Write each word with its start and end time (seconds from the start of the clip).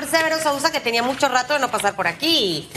señor 0.00 0.18
Severo 0.18 0.38
Sousa, 0.42 0.72
que 0.72 0.80
tenía 0.80 1.02
mucho 1.02 1.28
rato 1.28 1.52
de 1.52 1.58
no 1.58 1.70
pasar 1.70 1.94
por 1.94 2.06
aquí. 2.06 2.68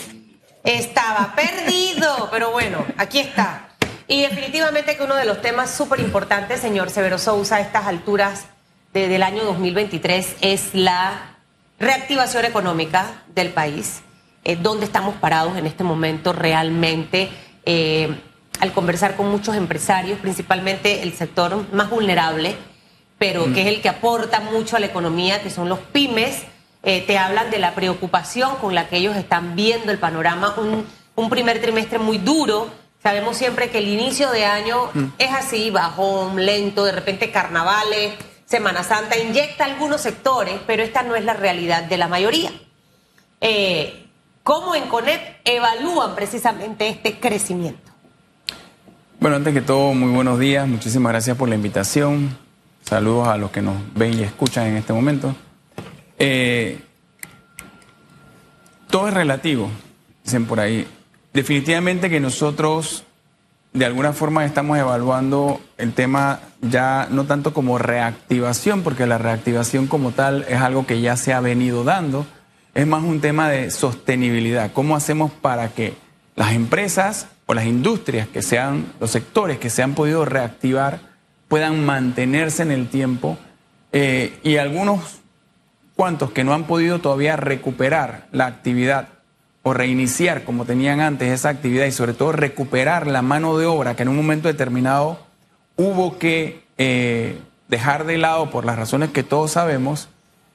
Estaba 0.63 1.33
perdido, 1.35 2.27
pero 2.31 2.51
bueno, 2.51 2.85
aquí 2.97 3.19
está. 3.19 3.69
Y 4.07 4.23
definitivamente 4.23 4.97
que 4.97 5.03
uno 5.03 5.15
de 5.15 5.25
los 5.25 5.41
temas 5.41 5.71
súper 5.71 5.99
importantes, 6.01 6.59
señor 6.59 6.89
Severo 6.89 7.17
Sousa, 7.17 7.57
a 7.57 7.59
estas 7.61 7.85
alturas 7.85 8.45
del 8.93 9.23
año 9.23 9.43
2023 9.45 10.35
es 10.41 10.73
la 10.73 11.37
reactivación 11.79 12.45
económica 12.45 13.23
del 13.33 13.49
país. 13.49 14.01
Eh, 14.43 14.57
¿Dónde 14.57 14.85
estamos 14.85 15.15
parados 15.15 15.57
en 15.57 15.65
este 15.65 15.83
momento 15.85 16.33
realmente? 16.33 17.29
Eh, 17.65 18.13
al 18.59 18.73
conversar 18.73 19.15
con 19.15 19.29
muchos 19.29 19.55
empresarios, 19.55 20.19
principalmente 20.19 21.03
el 21.03 21.13
sector 21.13 21.71
más 21.73 21.89
vulnerable, 21.89 22.55
pero 23.17 23.45
que 23.53 23.61
es 23.61 23.67
el 23.67 23.81
que 23.81 23.89
aporta 23.89 24.41
mucho 24.41 24.75
a 24.75 24.79
la 24.79 24.87
economía, 24.87 25.41
que 25.41 25.49
son 25.49 25.69
los 25.69 25.79
pymes, 25.79 26.43
eh, 26.83 27.01
te 27.07 27.17
hablan 27.17 27.49
de 27.49 27.59
la 27.59 27.73
preocupación 27.73 28.57
con 28.57 28.75
la 28.75 28.89
que 28.89 28.97
ellos 28.97 29.15
están 29.15 29.55
viendo 29.55 29.91
el 29.91 29.99
panorama, 29.99 30.53
un, 30.57 30.85
un 31.15 31.29
primer 31.29 31.61
trimestre 31.61 31.97
muy 31.97 32.17
duro. 32.17 32.67
Sabemos 33.01 33.37
siempre 33.37 33.69
que 33.69 33.79
el 33.79 33.87
inicio 33.87 34.29
de 34.31 34.45
año 34.45 34.89
mm. 34.93 35.05
es 35.17 35.31
así, 35.31 35.71
bajón, 35.71 36.45
lento, 36.45 36.85
de 36.85 36.91
repente 36.91 37.31
carnavales, 37.31 38.13
Semana 38.45 38.83
Santa, 38.83 39.17
inyecta 39.17 39.65
algunos 39.65 40.01
sectores, 40.01 40.59
pero 40.67 40.83
esta 40.83 41.01
no 41.03 41.15
es 41.15 41.25
la 41.25 41.33
realidad 41.33 41.83
de 41.83 41.97
la 41.97 42.07
mayoría. 42.07 42.51
Eh, 43.41 44.07
¿Cómo 44.43 44.75
en 44.75 44.89
CONEP 44.89 45.21
evalúan 45.45 46.15
precisamente 46.15 46.87
este 46.89 47.17
crecimiento? 47.17 47.91
Bueno, 49.19 49.37
antes 49.37 49.53
que 49.53 49.61
todo, 49.61 49.93
muy 49.93 50.11
buenos 50.13 50.37
días, 50.37 50.67
muchísimas 50.67 51.13
gracias 51.13 51.37
por 51.37 51.47
la 51.47 51.55
invitación. 51.55 52.37
Saludos 52.83 53.29
a 53.29 53.37
los 53.37 53.51
que 53.51 53.61
nos 53.61 53.75
ven 53.95 54.19
y 54.19 54.23
escuchan 54.23 54.67
en 54.67 54.75
este 54.75 54.91
momento. 54.91 55.33
Eh, 56.19 56.79
todo 58.89 59.07
es 59.07 59.13
relativo, 59.13 59.69
dicen 60.23 60.45
por 60.45 60.59
ahí. 60.59 60.87
Definitivamente 61.33 62.09
que 62.09 62.19
nosotros 62.19 63.03
de 63.73 63.85
alguna 63.85 64.13
forma 64.13 64.45
estamos 64.45 64.77
evaluando 64.77 65.59
el 65.77 65.93
tema 65.93 66.39
ya 66.61 67.07
no 67.09 67.25
tanto 67.25 67.53
como 67.53 67.79
reactivación, 67.79 68.83
porque 68.83 69.07
la 69.07 69.17
reactivación 69.17 69.87
como 69.87 70.11
tal 70.11 70.45
es 70.47 70.61
algo 70.61 70.85
que 70.85 71.01
ya 71.01 71.17
se 71.17 71.33
ha 71.33 71.39
venido 71.39 71.83
dando, 71.83 72.25
es 72.75 72.87
más 72.87 73.03
un 73.03 73.19
tema 73.19 73.49
de 73.49 73.71
sostenibilidad. 73.71 74.71
¿Cómo 74.73 74.95
hacemos 74.95 75.31
para 75.31 75.69
que 75.69 75.95
las 76.35 76.53
empresas 76.53 77.27
o 77.45 77.53
las 77.53 77.65
industrias 77.65 78.27
que 78.27 78.41
sean, 78.41 78.85
los 78.99 79.11
sectores 79.11 79.57
que 79.57 79.69
se 79.69 79.83
han 79.83 79.95
podido 79.95 80.23
reactivar, 80.23 80.99
puedan 81.47 81.85
mantenerse 81.85 82.63
en 82.63 82.71
el 82.71 82.87
tiempo 82.87 83.37
eh, 83.91 84.39
y 84.43 84.57
algunos 84.57 85.22
cuantos 85.95 86.31
que 86.31 86.43
no 86.43 86.53
han 86.53 86.65
podido 86.65 86.99
todavía 86.99 87.35
recuperar 87.35 88.27
la 88.31 88.45
actividad 88.45 89.09
o 89.61 89.73
reiniciar 89.73 90.43
como 90.43 90.65
tenían 90.65 90.99
antes 90.99 91.29
esa 91.31 91.49
actividad 91.49 91.85
y 91.85 91.91
sobre 91.91 92.13
todo 92.13 92.31
recuperar 92.33 93.07
la 93.07 93.21
mano 93.21 93.57
de 93.57 93.65
obra 93.65 93.95
que 93.95 94.03
en 94.03 94.09
un 94.09 94.17
momento 94.17 94.47
determinado 94.47 95.19
hubo 95.77 96.17
que 96.17 96.63
eh, 96.77 97.39
dejar 97.67 98.05
de 98.05 98.17
lado 98.17 98.49
por 98.49 98.65
las 98.65 98.77
razones 98.77 99.09
que 99.09 99.23
todos 99.23 99.51
sabemos, 99.51 100.09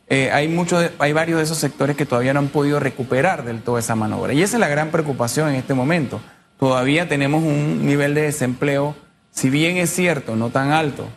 eh, 0.09 0.31
hay, 0.33 0.55
hay 0.99 1.13
varios 1.13 1.39
de 1.39 1.45
esos 1.45 1.59
sectores 1.59 1.97
que 1.97 2.07
todavía 2.07 2.33
no 2.33 2.41
han 2.41 2.49
podido 2.49 2.81
recuperar 2.81 3.45
del 3.45 3.63
todo 3.63 3.79
esa 3.79 3.95
mano 3.95 4.17
de 4.17 4.23
obra. 4.23 4.33
Y 4.35 4.43
esa 4.43 4.57
es 4.57 4.61
la 4.61 4.69
gran 4.69 4.91
preocupación 4.91 5.49
en 5.49 5.57
este 5.57 5.75
momento. 5.75 6.21
Todavía 6.59 7.09
tenemos 7.09 7.43
un 7.43 7.87
nivel 7.87 8.15
de 8.15 8.23
desempleo, 8.23 8.95
si 9.31 9.51
bien 9.51 9.77
es 9.77 9.91
cierto, 9.91 10.37
no 10.37 10.51
tan 10.51 10.71
alto, 10.71 11.09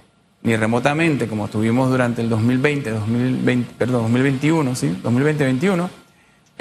ni 0.43 0.55
remotamente 0.55 1.27
como 1.27 1.47
tuvimos 1.47 1.89
durante 1.89 2.21
el 2.21 2.29
2020, 2.29 2.89
2020 2.91 3.73
perdón, 3.77 4.03
2021, 4.03 4.75
¿sí? 4.75 4.97
2020-2021 5.03 5.89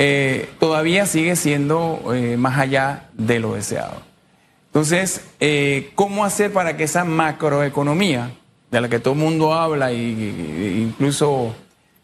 eh, 0.02 0.48
todavía 0.58 1.04
sigue 1.04 1.36
siendo 1.36 2.14
eh, 2.14 2.38
más 2.38 2.58
allá 2.58 3.10
de 3.12 3.38
lo 3.38 3.52
deseado. 3.52 4.00
Entonces, 4.68 5.26
eh, 5.40 5.90
¿cómo 5.94 6.24
hacer 6.24 6.54
para 6.54 6.78
que 6.78 6.84
esa 6.84 7.04
macroeconomía, 7.04 8.30
de 8.70 8.80
la 8.80 8.88
que 8.88 8.98
todo 8.98 9.12
el 9.12 9.20
mundo 9.20 9.52
habla, 9.52 9.92
y, 9.92 10.80
incluso 10.82 11.54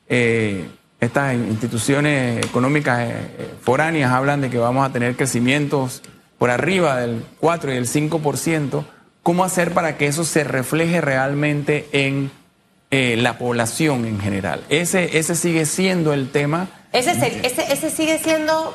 estas 0.08 1.34
instituciones 1.34 2.44
económicas 2.44 3.08
foráneas 3.62 4.12
hablan 4.12 4.42
de 4.42 4.50
que 4.50 4.58
vamos 4.58 4.86
a 4.86 4.92
tener 4.92 5.16
crecimientos 5.16 6.02
por 6.36 6.50
arriba 6.50 6.98
del 6.98 7.24
4 7.40 7.72
y 7.72 7.74
del 7.76 7.86
5%, 7.86 8.84
¿cómo 9.26 9.42
hacer 9.42 9.74
para 9.74 9.98
que 9.98 10.06
eso 10.06 10.22
se 10.24 10.44
refleje 10.44 11.00
realmente 11.00 11.88
en 11.90 12.30
la 12.90 13.38
población 13.38 14.04
en 14.06 14.20
general? 14.20 14.62
Ese, 14.68 15.18
ese 15.18 15.34
sigue 15.34 15.66
siendo 15.66 16.12
el 16.12 16.30
tema 16.30 16.68
ese, 16.96 17.46
ese, 17.46 17.72
ese 17.72 17.90
sigue 17.90 18.18
siendo 18.18 18.74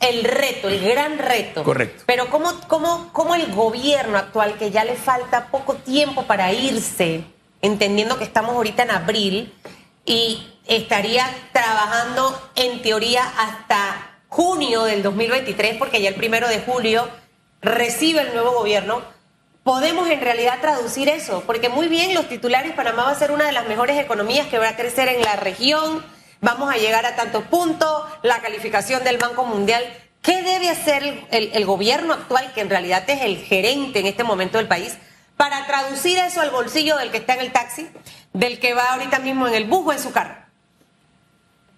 el 0.00 0.24
reto, 0.24 0.68
el 0.68 0.80
gran 0.80 1.18
reto. 1.18 1.62
Correcto. 1.62 2.02
Pero 2.06 2.28
¿cómo, 2.30 2.52
cómo, 2.66 3.10
cómo 3.12 3.34
el 3.36 3.52
gobierno 3.54 4.18
actual, 4.18 4.56
que 4.58 4.70
ya 4.70 4.84
le 4.84 4.96
falta 4.96 5.48
poco 5.48 5.74
tiempo 5.74 6.24
para 6.24 6.52
irse, 6.52 7.22
entendiendo 7.62 8.18
que 8.18 8.24
estamos 8.24 8.56
ahorita 8.56 8.82
en 8.82 8.90
abril, 8.90 9.54
y 10.04 10.46
estaría 10.66 11.28
trabajando 11.52 12.50
en 12.56 12.82
teoría 12.82 13.22
hasta 13.38 14.18
junio 14.28 14.84
del 14.84 15.02
2023, 15.02 15.76
porque 15.76 16.00
ya 16.02 16.08
el 16.08 16.14
primero 16.16 16.48
de 16.48 16.60
julio 16.60 17.08
recibe 17.62 18.22
el 18.22 18.32
nuevo 18.32 18.52
gobierno, 18.52 19.02
podemos 19.62 20.08
en 20.08 20.20
realidad 20.20 20.60
traducir 20.60 21.08
eso, 21.08 21.42
porque 21.46 21.68
muy 21.68 21.88
bien 21.88 22.14
los 22.14 22.28
titulares, 22.28 22.72
Panamá 22.72 23.04
va 23.04 23.10
a 23.10 23.14
ser 23.14 23.30
una 23.30 23.46
de 23.46 23.52
las 23.52 23.68
mejores 23.68 23.98
economías 23.98 24.46
que 24.48 24.58
va 24.58 24.70
a 24.70 24.76
crecer 24.76 25.08
en 25.08 25.22
la 25.22 25.36
región, 25.36 26.04
vamos 26.40 26.72
a 26.72 26.78
llegar 26.78 27.06
a 27.06 27.16
tanto 27.16 27.42
punto, 27.42 28.06
la 28.22 28.40
calificación 28.40 29.04
del 29.04 29.18
Banco 29.18 29.44
Mundial. 29.44 29.82
¿Qué 30.22 30.42
debe 30.42 30.68
hacer 30.68 31.26
el, 31.30 31.64
gobierno 31.64 32.12
actual, 32.12 32.52
que 32.54 32.60
en 32.60 32.70
realidad 32.70 33.08
es 33.08 33.22
el 33.22 33.38
gerente 33.38 34.00
en 34.00 34.06
este 34.06 34.24
momento 34.24 34.58
del 34.58 34.68
país, 34.68 34.96
para 35.36 35.66
traducir 35.66 36.18
eso 36.18 36.42
al 36.42 36.50
bolsillo 36.50 36.98
del 36.98 37.10
que 37.10 37.18
está 37.18 37.34
en 37.34 37.40
el 37.40 37.52
taxi, 37.52 37.88
del 38.34 38.58
que 38.58 38.74
va 38.74 38.92
ahorita 38.92 39.18
mismo 39.20 39.48
en 39.48 39.54
el 39.54 39.64
bus 39.64 39.86
o 39.86 39.92
en 39.92 39.98
su 39.98 40.12
carro? 40.12 40.34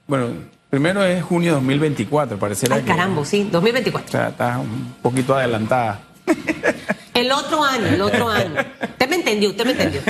Bueno, 0.09 0.35
primero 0.69 1.05
es 1.05 1.23
junio 1.23 1.55
2024, 1.55 2.37
pareciera 2.39 2.77
Ay, 2.77 2.83
caramba, 2.83 3.25
sí, 3.25 3.49
2024. 3.51 4.09
O 4.09 4.11
sea, 4.11 4.29
está 4.31 4.59
un 4.59 4.97
poquito 5.01 5.37
adelantada. 5.37 6.01
El 7.15 7.31
otro 7.31 7.63
año, 7.63 7.87
el 7.87 8.01
otro 8.01 8.29
año. 8.29 8.55
Usted 8.81 9.09
me 9.09 9.17
entendió, 9.17 9.51
usted 9.51 9.65
me 9.65 9.73
entendió. 9.73 10.01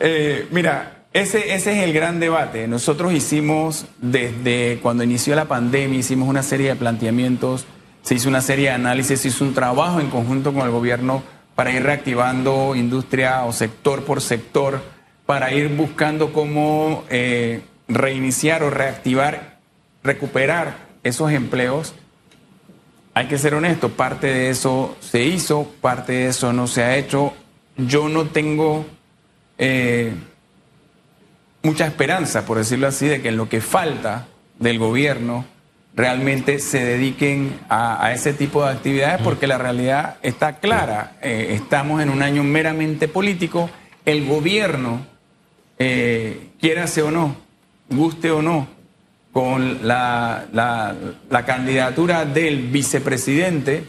Eh, 0.00 0.48
mira, 0.50 1.04
ese, 1.12 1.54
ese, 1.54 1.78
es 1.78 1.84
el 1.84 1.92
gran 1.92 2.18
debate. 2.18 2.66
Nosotros 2.66 3.12
hicimos, 3.12 3.86
desde 3.98 4.80
cuando 4.82 5.04
inició 5.04 5.36
la 5.36 5.44
pandemia, 5.44 6.00
hicimos 6.00 6.28
una 6.28 6.42
serie 6.42 6.68
de 6.70 6.76
planteamientos, 6.76 7.64
se 8.02 8.16
hizo 8.16 8.28
una 8.28 8.42
serie 8.42 8.66
de 8.66 8.74
análisis, 8.74 9.20
se 9.20 9.28
hizo 9.28 9.44
un 9.44 9.54
trabajo 9.54 10.00
en 10.00 10.10
conjunto 10.10 10.52
con 10.52 10.62
el 10.62 10.70
gobierno 10.70 11.22
para 11.54 11.72
ir 11.72 11.82
reactivando 11.82 12.74
industria 12.74 13.44
o 13.44 13.52
sector 13.52 14.04
por 14.04 14.20
sector, 14.20 14.82
para 15.24 15.54
ir 15.54 15.68
buscando 15.68 16.32
cómo 16.32 17.04
eh, 17.08 17.62
reiniciar 17.88 18.62
o 18.62 18.70
reactivar, 18.70 19.58
recuperar 20.02 20.76
esos 21.02 21.30
empleos. 21.32 21.94
Hay 23.14 23.26
que 23.26 23.38
ser 23.38 23.54
honesto, 23.54 23.90
parte 23.90 24.26
de 24.26 24.50
eso 24.50 24.96
se 25.00 25.22
hizo, 25.22 25.72
parte 25.80 26.12
de 26.12 26.26
eso 26.28 26.52
no 26.52 26.66
se 26.66 26.82
ha 26.82 26.96
hecho. 26.96 27.32
Yo 27.76 28.08
no 28.08 28.26
tengo... 28.26 28.84
Eh, 29.56 30.12
mucha 31.62 31.86
esperanza, 31.86 32.44
por 32.44 32.58
decirlo 32.58 32.86
así, 32.86 33.06
de 33.06 33.22
que 33.22 33.28
en 33.28 33.36
lo 33.36 33.48
que 33.48 33.60
falta 33.60 34.26
del 34.58 34.78
gobierno 34.78 35.46
realmente 35.96 36.58
se 36.58 36.84
dediquen 36.84 37.58
a, 37.68 38.12
ese 38.12 38.32
tipo 38.32 38.64
de 38.64 38.72
actividades 38.72 39.20
porque 39.22 39.46
la 39.46 39.58
realidad 39.58 40.16
está 40.22 40.58
clara. 40.58 41.16
Eh, 41.22 41.50
estamos 41.52 42.02
en 42.02 42.10
un 42.10 42.22
año 42.22 42.42
meramente 42.42 43.08
político. 43.08 43.70
El 44.04 44.26
gobierno, 44.26 45.06
eh, 45.78 46.50
o 47.02 47.10
no, 47.10 47.36
guste 47.88 48.30
o 48.30 48.42
no, 48.42 48.68
con 49.34 49.86
la, 49.86 50.44
la, 50.52 51.44
candidatura 51.44 52.24
del 52.24 52.68
vicepresidente, 52.68 53.84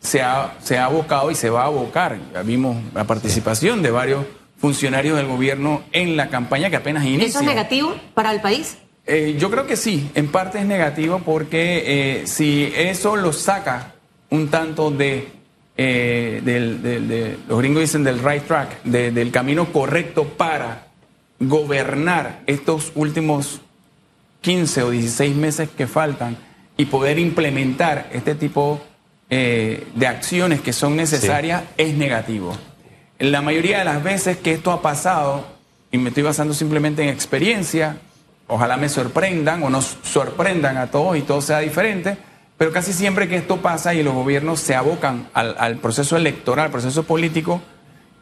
se 0.00 0.20
ha, 0.20 0.56
se 0.60 0.78
ha 0.78 0.86
abocado 0.86 1.30
y 1.30 1.36
se 1.36 1.48
va 1.48 1.62
a 1.62 1.66
abocar. 1.66 2.18
Ya 2.34 2.42
vimos 2.42 2.76
la 2.92 3.04
participación 3.04 3.82
de 3.82 3.92
varios 3.92 4.24
funcionarios 4.58 5.16
del 5.16 5.28
gobierno 5.28 5.84
en 5.92 6.16
la 6.16 6.28
campaña 6.28 6.70
que 6.70 6.76
apenas 6.76 7.04
inicia. 7.04 7.28
¿Eso 7.28 7.38
es 7.38 7.46
negativo 7.46 7.94
para 8.14 8.32
el 8.32 8.40
país? 8.40 8.78
Eh, 9.06 9.36
yo 9.38 9.48
creo 9.48 9.64
que 9.64 9.76
sí, 9.76 10.10
en 10.16 10.26
parte 10.26 10.58
es 10.58 10.66
negativo 10.66 11.20
porque 11.24 11.84
eh, 12.20 12.26
si 12.26 12.72
eso 12.74 13.14
lo 13.14 13.32
saca 13.32 13.94
un 14.28 14.48
tanto 14.48 14.90
de, 14.90 15.28
eh, 15.76 16.40
del, 16.44 17.38
los 17.48 17.58
gringos 17.58 17.82
dicen 17.82 18.02
del 18.02 18.18
right 18.18 18.44
track, 18.44 18.82
del 18.82 19.30
camino 19.30 19.72
correcto 19.72 20.24
para 20.24 20.88
gobernar 21.38 22.40
estos 22.48 22.90
últimos 22.96 23.60
15 24.40 24.82
o 24.82 24.90
16 24.90 25.36
meses 25.36 25.68
que 25.76 25.86
faltan 25.86 26.36
y 26.76 26.86
poder 26.86 27.18
implementar 27.18 28.08
este 28.12 28.34
tipo 28.34 28.80
de 29.28 30.06
acciones 30.08 30.60
que 30.60 30.72
son 30.72 30.96
necesarias, 30.96 31.62
es 31.76 31.94
negativo. 31.94 32.56
La 33.20 33.42
mayoría 33.42 33.78
de 33.78 33.84
las 33.84 34.02
veces 34.02 34.38
que 34.38 34.52
esto 34.52 34.72
ha 34.72 34.82
pasado, 34.82 35.44
y 35.92 35.98
me 35.98 36.08
estoy 36.08 36.22
basando 36.22 36.54
simplemente 36.54 37.02
en 37.02 37.10
experiencia, 37.10 37.98
ojalá 38.48 38.76
me 38.76 38.88
sorprendan 38.88 39.62
o 39.62 39.70
nos 39.70 39.98
sorprendan 40.02 40.76
a 40.76 40.90
todos 40.90 41.16
y 41.16 41.20
todo 41.20 41.42
sea 41.42 41.60
diferente, 41.60 42.16
pero 42.56 42.72
casi 42.72 42.92
siempre 42.92 43.28
que 43.28 43.36
esto 43.36 43.58
pasa 43.58 43.94
y 43.94 44.02
los 44.02 44.14
gobiernos 44.14 44.60
se 44.60 44.74
abocan 44.74 45.28
al, 45.32 45.76
proceso 45.76 46.16
electoral, 46.16 46.66
al 46.66 46.70
proceso 46.70 47.04
político, 47.04 47.62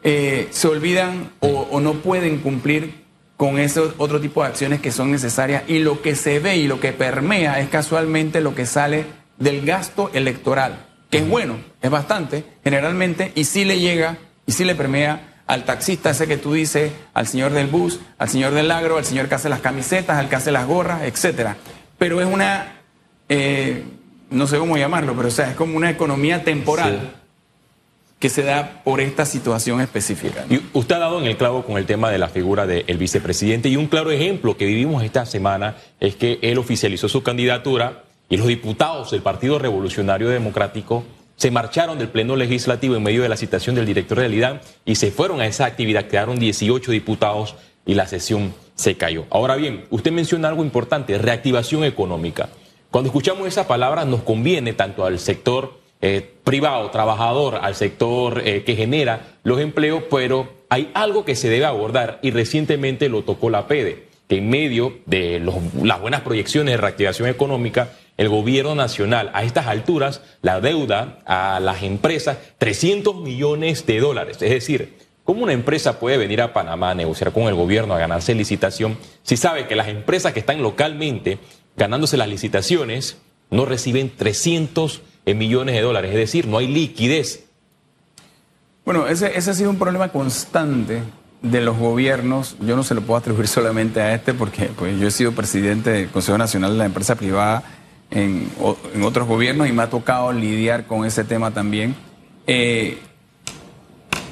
eh, 0.03 0.47
se 0.51 0.67
olvidan 0.67 1.31
o, 1.39 1.79
no 1.79 1.93
pueden 1.95 2.39
cumplir 2.39 3.05
con 3.39 3.57
ese 3.57 3.79
otro 3.97 4.19
tipo 4.19 4.43
de 4.43 4.49
acciones 4.49 4.81
que 4.81 4.91
son 4.91 5.11
necesarias 5.11 5.63
y 5.69 5.79
lo 5.79 6.01
que 6.01 6.17
se 6.17 6.41
ve 6.41 6.57
y 6.57 6.67
lo 6.67 6.81
que 6.81 6.91
permea 6.91 7.61
es 7.61 7.69
casualmente 7.69 8.41
lo 8.41 8.53
que 8.53 8.65
sale 8.65 9.05
del 9.37 9.65
gasto 9.65 10.11
electoral, 10.13 10.87
que 11.09 11.19
es 11.19 11.29
bueno, 11.29 11.55
es 11.81 11.89
bastante 11.89 12.43
generalmente 12.65 13.31
y 13.35 13.45
sí 13.45 13.63
le 13.63 13.79
llega 13.79 14.17
y 14.45 14.51
sí 14.51 14.65
le 14.65 14.75
permea 14.75 15.41
al 15.47 15.63
taxista 15.63 16.09
ese 16.09 16.27
que 16.27 16.35
tú 16.35 16.51
dices, 16.51 16.91
al 17.13 17.27
señor 17.27 17.53
del 17.53 17.67
bus, 17.67 18.01
al 18.17 18.27
señor 18.27 18.53
del 18.53 18.69
agro, 18.71 18.97
al 18.97 19.05
señor 19.05 19.29
que 19.29 19.35
hace 19.35 19.47
las 19.47 19.61
camisetas, 19.61 20.17
al 20.17 20.27
que 20.27 20.35
hace 20.35 20.51
las 20.51 20.67
gorras, 20.67 21.03
etcétera. 21.03 21.55
Pero 21.97 22.19
es 22.19 22.27
una, 22.27 22.81
eh, 23.29 23.85
no 24.31 24.47
sé 24.47 24.57
cómo 24.57 24.77
llamarlo, 24.77 25.15
pero 25.15 25.29
o 25.29 25.31
sea, 25.31 25.51
es 25.51 25.55
como 25.55 25.77
una 25.77 25.89
economía 25.89 26.43
temporal. 26.43 27.18
Que 28.19 28.29
se 28.29 28.43
da 28.43 28.81
por 28.83 28.99
esta 28.99 29.25
situación 29.25 29.79
específica. 29.79 30.45
Y 30.49 30.61
usted 30.73 30.95
ha 30.95 30.99
dado 30.99 31.19
en 31.19 31.25
el 31.25 31.37
clavo 31.37 31.63
con 31.63 31.77
el 31.77 31.85
tema 31.85 32.11
de 32.11 32.17
la 32.17 32.27
figura 32.27 32.67
del 32.67 32.97
vicepresidente 32.97 33.69
y 33.69 33.77
un 33.77 33.87
claro 33.87 34.11
ejemplo 34.11 34.57
que 34.57 34.65
vivimos 34.65 35.03
esta 35.03 35.25
semana 35.25 35.77
es 36.01 36.15
que 36.15 36.37
él 36.41 36.57
oficializó 36.57 37.07
su 37.07 37.23
candidatura 37.23 38.03
y 38.27 38.37
los 38.37 38.47
diputados 38.47 39.11
del 39.11 39.21
Partido 39.21 39.57
Revolucionario 39.57 40.27
Democrático 40.29 41.03
se 41.37 41.51
marcharon 41.51 41.97
del 41.97 42.09
Pleno 42.09 42.35
Legislativo 42.35 42.97
en 42.97 43.03
medio 43.03 43.21
de 43.23 43.29
la 43.29 43.37
citación 43.37 43.73
del 43.73 43.85
director 43.85 44.19
del 44.19 44.33
IDAN 44.33 44.59
y 44.83 44.95
se 44.95 45.09
fueron 45.09 45.39
a 45.39 45.47
esa 45.47 45.65
actividad. 45.65 46.07
Quedaron 46.07 46.37
18 46.37 46.91
diputados 46.91 47.55
y 47.85 47.93
la 47.93 48.05
sesión 48.07 48.53
se 48.75 48.97
cayó. 48.97 49.25
Ahora 49.29 49.55
bien, 49.55 49.85
usted 49.89 50.11
menciona 50.11 50.49
algo 50.49 50.65
importante, 50.65 51.17
reactivación 51.17 51.85
económica. 51.85 52.49
Cuando 52.91 53.07
escuchamos 53.07 53.47
esa 53.47 53.67
palabra 53.67 54.03
nos 54.03 54.23
conviene 54.23 54.73
tanto 54.73 55.05
al 55.05 55.17
sector 55.17 55.78
eh, 56.01 56.35
privado, 56.43 56.89
trabajador, 56.91 57.59
al 57.61 57.75
sector 57.75 58.41
eh, 58.45 58.63
que 58.63 58.75
genera 58.75 59.35
los 59.43 59.59
empleos, 59.59 60.03
pero 60.09 60.47
hay 60.69 60.89
algo 60.93 61.25
que 61.25 61.35
se 61.35 61.49
debe 61.49 61.65
abordar 61.65 62.19
y 62.21 62.31
recientemente 62.31 63.09
lo 63.09 63.23
tocó 63.23 63.49
la 63.49 63.67
PEDE, 63.67 64.05
que 64.29 64.37
en 64.37 64.49
medio 64.49 64.99
de 65.05 65.41
las 65.83 65.99
buenas 65.99 66.21
proyecciones 66.21 66.73
de 66.73 66.77
reactivación 66.77 67.27
económica, 67.27 67.91
el 68.15 68.29
gobierno 68.29 68.75
nacional 68.75 69.31
a 69.33 69.43
estas 69.43 69.67
alturas 69.67 70.21
la 70.41 70.61
deuda 70.61 71.19
a 71.25 71.59
las 71.59 71.83
empresas 71.83 72.37
300 72.57 73.15
millones 73.15 73.85
de 73.85 73.99
dólares. 73.99 74.41
Es 74.41 74.51
decir, 74.51 74.97
¿cómo 75.23 75.43
una 75.43 75.53
empresa 75.53 75.99
puede 75.99 76.17
venir 76.17 76.41
a 76.41 76.53
Panamá 76.53 76.91
a 76.91 76.95
negociar 76.95 77.31
con 77.33 77.43
el 77.43 77.55
gobierno, 77.55 77.93
a 77.93 77.99
ganarse 77.99 78.35
licitación, 78.35 78.97
si 79.23 79.35
sabe 79.35 79.67
que 79.67 79.75
las 79.75 79.87
empresas 79.87 80.31
que 80.31 80.39
están 80.39 80.61
localmente 80.61 81.39
ganándose 81.75 82.17
las 82.17 82.29
licitaciones 82.29 83.17
no 83.49 83.65
reciben 83.65 84.11
300 84.15 85.01
millones 85.25 85.75
de 85.75 85.81
dólares? 85.81 86.11
Es 86.11 86.17
decir, 86.17 86.47
no 86.47 86.57
hay 86.57 86.67
liquidez. 86.67 87.45
Bueno, 88.85 89.07
ese, 89.07 89.37
ese 89.37 89.51
ha 89.51 89.53
sido 89.53 89.69
un 89.69 89.77
problema 89.77 90.09
constante 90.09 91.03
de 91.41 91.61
los 91.61 91.77
gobiernos, 91.77 92.57
yo 92.59 92.75
no 92.75 92.83
se 92.83 92.95
lo 92.95 93.01
puedo 93.01 93.17
atribuir 93.17 93.47
solamente 93.49 94.01
a 94.01 94.13
este 94.13 94.33
porque 94.33 94.65
pues, 94.65 94.99
yo 94.99 95.07
he 95.07 95.11
sido 95.11 95.31
presidente 95.31 95.91
del 95.91 96.09
Consejo 96.09 96.37
Nacional 96.37 96.73
de 96.73 96.77
la 96.77 96.85
Empresa 96.85 97.15
Privada 97.15 97.63
en, 98.11 98.49
otros 99.01 99.27
gobiernos 99.27 99.67
y 99.67 99.71
me 99.71 99.83
ha 99.83 99.89
tocado 99.89 100.31
lidiar 100.31 100.85
con 100.85 101.05
ese 101.05 101.23
tema 101.23 101.51
también. 101.51 101.95
Eh, 102.47 102.97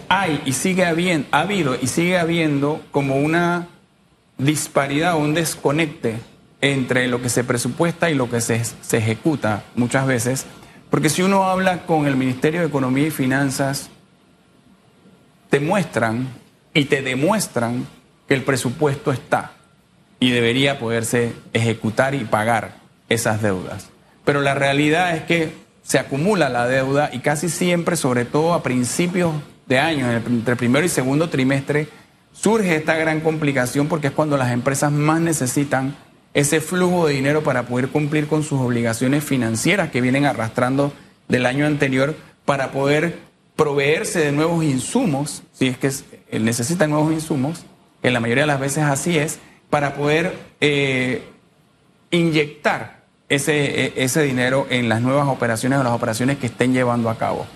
hay 0.09 0.41
y 0.45 0.53
sigue 0.53 0.85
habiendo, 0.85 1.27
ha 1.31 1.41
habido 1.41 1.75
y 1.79 1.87
sigue 1.87 2.17
habiendo 2.17 2.81
como 2.91 3.17
una 3.17 3.67
disparidad 4.37 5.15
o 5.15 5.19
un 5.19 5.33
desconecte 5.33 6.17
entre 6.61 7.07
lo 7.07 7.21
que 7.21 7.29
se 7.29 7.43
presupuesta 7.43 8.09
y 8.09 8.15
lo 8.15 8.29
que 8.29 8.41
se, 8.41 8.63
se 8.63 8.97
ejecuta 8.97 9.63
muchas 9.75 10.07
veces. 10.07 10.45
Porque 10.89 11.09
si 11.09 11.21
uno 11.21 11.43
habla 11.43 11.85
con 11.85 12.07
el 12.07 12.15
Ministerio 12.15 12.61
de 12.61 12.67
Economía 12.67 13.07
y 13.07 13.11
Finanzas, 13.11 13.89
te 15.49 15.59
muestran 15.59 16.27
y 16.73 16.85
te 16.85 17.01
demuestran 17.01 17.87
que 18.27 18.33
el 18.33 18.43
presupuesto 18.43 19.11
está 19.11 19.53
y 20.19 20.31
debería 20.31 20.79
poderse 20.79 21.33
ejecutar 21.53 22.15
y 22.15 22.23
pagar 22.23 22.75
esas 23.09 23.41
deudas. 23.41 23.89
Pero 24.25 24.41
la 24.41 24.55
realidad 24.55 25.15
es 25.15 25.23
que 25.23 25.53
se 25.83 25.99
acumula 25.99 26.49
la 26.49 26.67
deuda 26.67 27.09
y 27.13 27.19
casi 27.19 27.49
siempre, 27.49 27.95
sobre 27.95 28.25
todo 28.25 28.53
a 28.53 28.63
principios 28.63 29.33
de 29.67 29.79
año, 29.79 30.11
entre 30.11 30.51
el 30.51 30.57
primero 30.57 30.85
y 30.85 30.89
segundo 30.89 31.29
trimestre, 31.29 31.87
surge 32.33 32.75
esta 32.75 32.95
gran 32.95 33.21
complicación 33.21 33.87
porque 33.87 34.07
es 34.07 34.13
cuando 34.13 34.37
las 34.37 34.51
empresas 34.51 34.91
más 34.91 35.21
necesitan 35.21 35.95
ese 36.37 36.61
flujo 36.61 37.07
de 37.07 37.15
dinero 37.15 37.41
para 37.41 37.63
poder 37.63 37.87
cumplir 37.87 38.27
con 38.27 38.43
sus 38.43 38.61
obligaciones 38.61 39.23
financieras 39.23 39.89
que 39.89 40.01
vienen 40.01 40.27
arrastrando 40.27 40.93
del 41.27 41.47
año 41.47 41.65
anterior 41.65 42.15
para 42.45 42.71
poder 42.71 43.17
proveerse 43.55 44.19
de 44.19 44.31
nuevos 44.31 44.63
insumos, 44.63 45.41
si 45.51 45.65
es 45.65 45.79
que 45.79 45.91
necesitan 46.39 46.91
nuevos 46.91 47.11
insumos, 47.11 47.65
en 48.03 48.13
la 48.13 48.19
mayoría 48.19 48.43
de 48.43 48.47
las 48.47 48.59
veces 48.59 48.83
así 48.83 49.17
es, 49.17 49.39
para 49.71 49.95
poder 49.95 50.37
eh, 50.61 51.23
inyectar 52.11 53.01
ese, 53.29 53.85
e, 53.85 53.93
ese 53.95 54.21
dinero 54.21 54.67
en 54.69 54.89
las 54.89 55.01
nuevas 55.01 55.27
operaciones 55.29 55.79
o 55.79 55.83
las 55.83 55.93
operaciones 55.93 56.37
que 56.37 56.45
estén 56.45 56.71
llevando 56.71 57.09
a 57.09 57.17
cabo. 57.17 57.47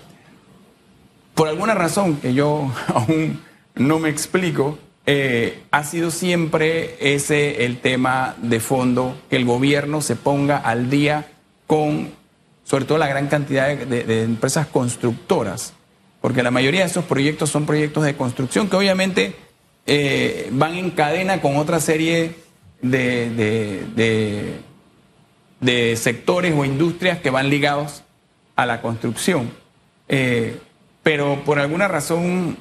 Por 1.35 1.47
alguna 1.47 1.75
razón 1.75 2.15
que 2.15 2.33
yo 2.33 2.73
aún 2.87 3.41
no 3.75 3.99
me 3.99 4.09
explico, 4.09 4.79
eh, 5.05 5.63
ha 5.71 5.83
sido 5.83 6.11
siempre 6.11 6.95
ese 6.99 7.65
el 7.65 7.79
tema 7.79 8.35
de 8.41 8.59
fondo, 8.59 9.19
que 9.29 9.35
el 9.35 9.45
gobierno 9.45 10.01
se 10.01 10.15
ponga 10.15 10.57
al 10.57 10.89
día 10.89 11.31
con, 11.67 12.11
sobre 12.63 12.85
todo, 12.85 12.97
la 12.97 13.07
gran 13.07 13.27
cantidad 13.27 13.75
de, 13.75 14.23
empresas 14.23 14.67
constructoras, 14.67 15.73
porque 16.21 16.43
la 16.43 16.51
mayoría 16.51 16.81
de 16.81 16.87
esos 16.87 17.05
proyectos 17.05 17.49
son 17.49 17.65
proyectos 17.65 18.03
de 18.03 18.15
construcción 18.15 18.69
que 18.69 18.75
obviamente 18.75 19.35
eh, 19.87 20.49
van 20.51 20.75
en 20.75 20.91
cadena 20.91 21.41
con 21.41 21.57
otra 21.57 21.79
serie 21.79 22.35
de 22.81 24.55
sectores 25.95 26.53
o 26.55 26.65
industrias 26.65 27.19
que 27.19 27.29
van 27.29 27.49
ligados 27.49 28.03
a 28.55 28.65
la 28.65 28.81
construcción. 28.81 29.51
Eh, 30.07 30.59
pero 31.03 31.43
por 31.45 31.57
alguna 31.57 31.87
razón 31.87 32.57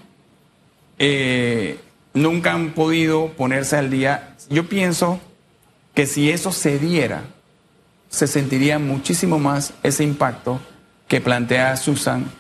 nunca 2.15 2.53
han 2.53 2.73
podido 2.73 3.29
ponerse 3.29 3.77
al 3.77 3.91
día. 3.91 4.35
Yo 4.49 4.69
pienso 4.69 5.21
que 5.95 6.07
si 6.07 6.31
eso 6.31 6.53
se 6.53 6.79
diera, 6.79 7.23
se 8.09 8.27
sentiría 8.27 8.79
muchísimo 8.79 9.38
más 9.38 9.73
ese 9.83 10.05
impacto 10.05 10.61
que 11.09 11.21
plantea 11.21 11.76
Susan, 11.76 12.31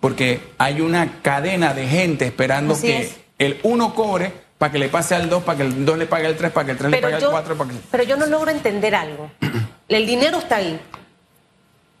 porque 0.00 0.40
hay 0.58 0.80
una 0.80 1.20
cadena 1.22 1.74
de 1.74 1.86
gente 1.86 2.26
esperando 2.26 2.80
que 2.80 3.12
el 3.38 3.58
uno 3.62 3.94
cobre 3.94 4.32
para 4.58 4.72
que 4.72 4.78
le 4.78 4.88
pase 4.88 5.14
al 5.14 5.28
dos, 5.28 5.42
para 5.42 5.58
que 5.58 5.64
el 5.64 5.84
dos 5.84 5.98
le 5.98 6.06
pague 6.06 6.26
al 6.26 6.36
tres, 6.36 6.50
para 6.50 6.66
que 6.66 6.72
el 6.72 6.78
tres 6.78 6.90
le 6.90 6.98
pague 6.98 7.16
al 7.16 7.30
cuatro. 7.30 7.56
Para 7.56 7.70
que... 7.70 7.76
Pero 7.90 8.02
yo 8.04 8.16
no 8.16 8.26
logro 8.26 8.50
entender 8.50 8.94
algo. 8.94 9.30
El 9.88 10.04
dinero 10.04 10.38
está 10.38 10.56
ahí. 10.56 10.80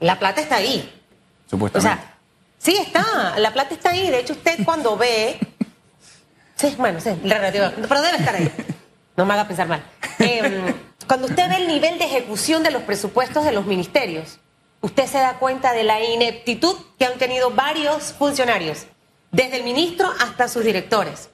La 0.00 0.18
plata 0.18 0.40
está 0.40 0.56
ahí. 0.56 0.92
Supuestamente. 1.48 1.88
O 1.88 2.04
sea, 2.04 2.16
sí 2.58 2.76
está. 2.76 3.38
La 3.38 3.52
plata 3.52 3.74
está 3.74 3.90
ahí. 3.90 4.10
De 4.10 4.18
hecho, 4.18 4.32
usted 4.32 4.58
cuando 4.64 4.96
ve. 4.96 5.38
Bueno, 6.76 7.00
sí, 7.00 7.10
relativo. 7.22 7.66
Pero 7.88 8.02
debe 8.02 8.18
estar 8.18 8.34
ahí. 8.34 8.50
No 9.16 9.24
me 9.24 9.34
haga 9.34 9.46
pensar 9.46 9.68
mal. 9.68 9.82
Em, 10.18 10.74
cuando 11.06 11.26
usted 11.26 11.48
ve 11.48 11.56
el 11.56 11.68
nivel 11.68 11.98
de 11.98 12.04
ejecución 12.04 12.62
de 12.62 12.70
los 12.70 12.82
presupuestos 12.82 13.44
de 13.44 13.52
los 13.52 13.66
ministerios, 13.66 14.38
usted 14.80 15.06
se 15.06 15.18
da 15.18 15.38
cuenta 15.38 15.72
de 15.72 15.84
la 15.84 16.02
ineptitud 16.02 16.76
que 16.98 17.06
han 17.06 17.18
tenido 17.18 17.50
varios 17.50 18.12
funcionarios, 18.12 18.86
desde 19.30 19.56
el 19.56 19.64
ministro 19.64 20.12
hasta 20.20 20.48
sus 20.48 20.64
directores. 20.64 21.30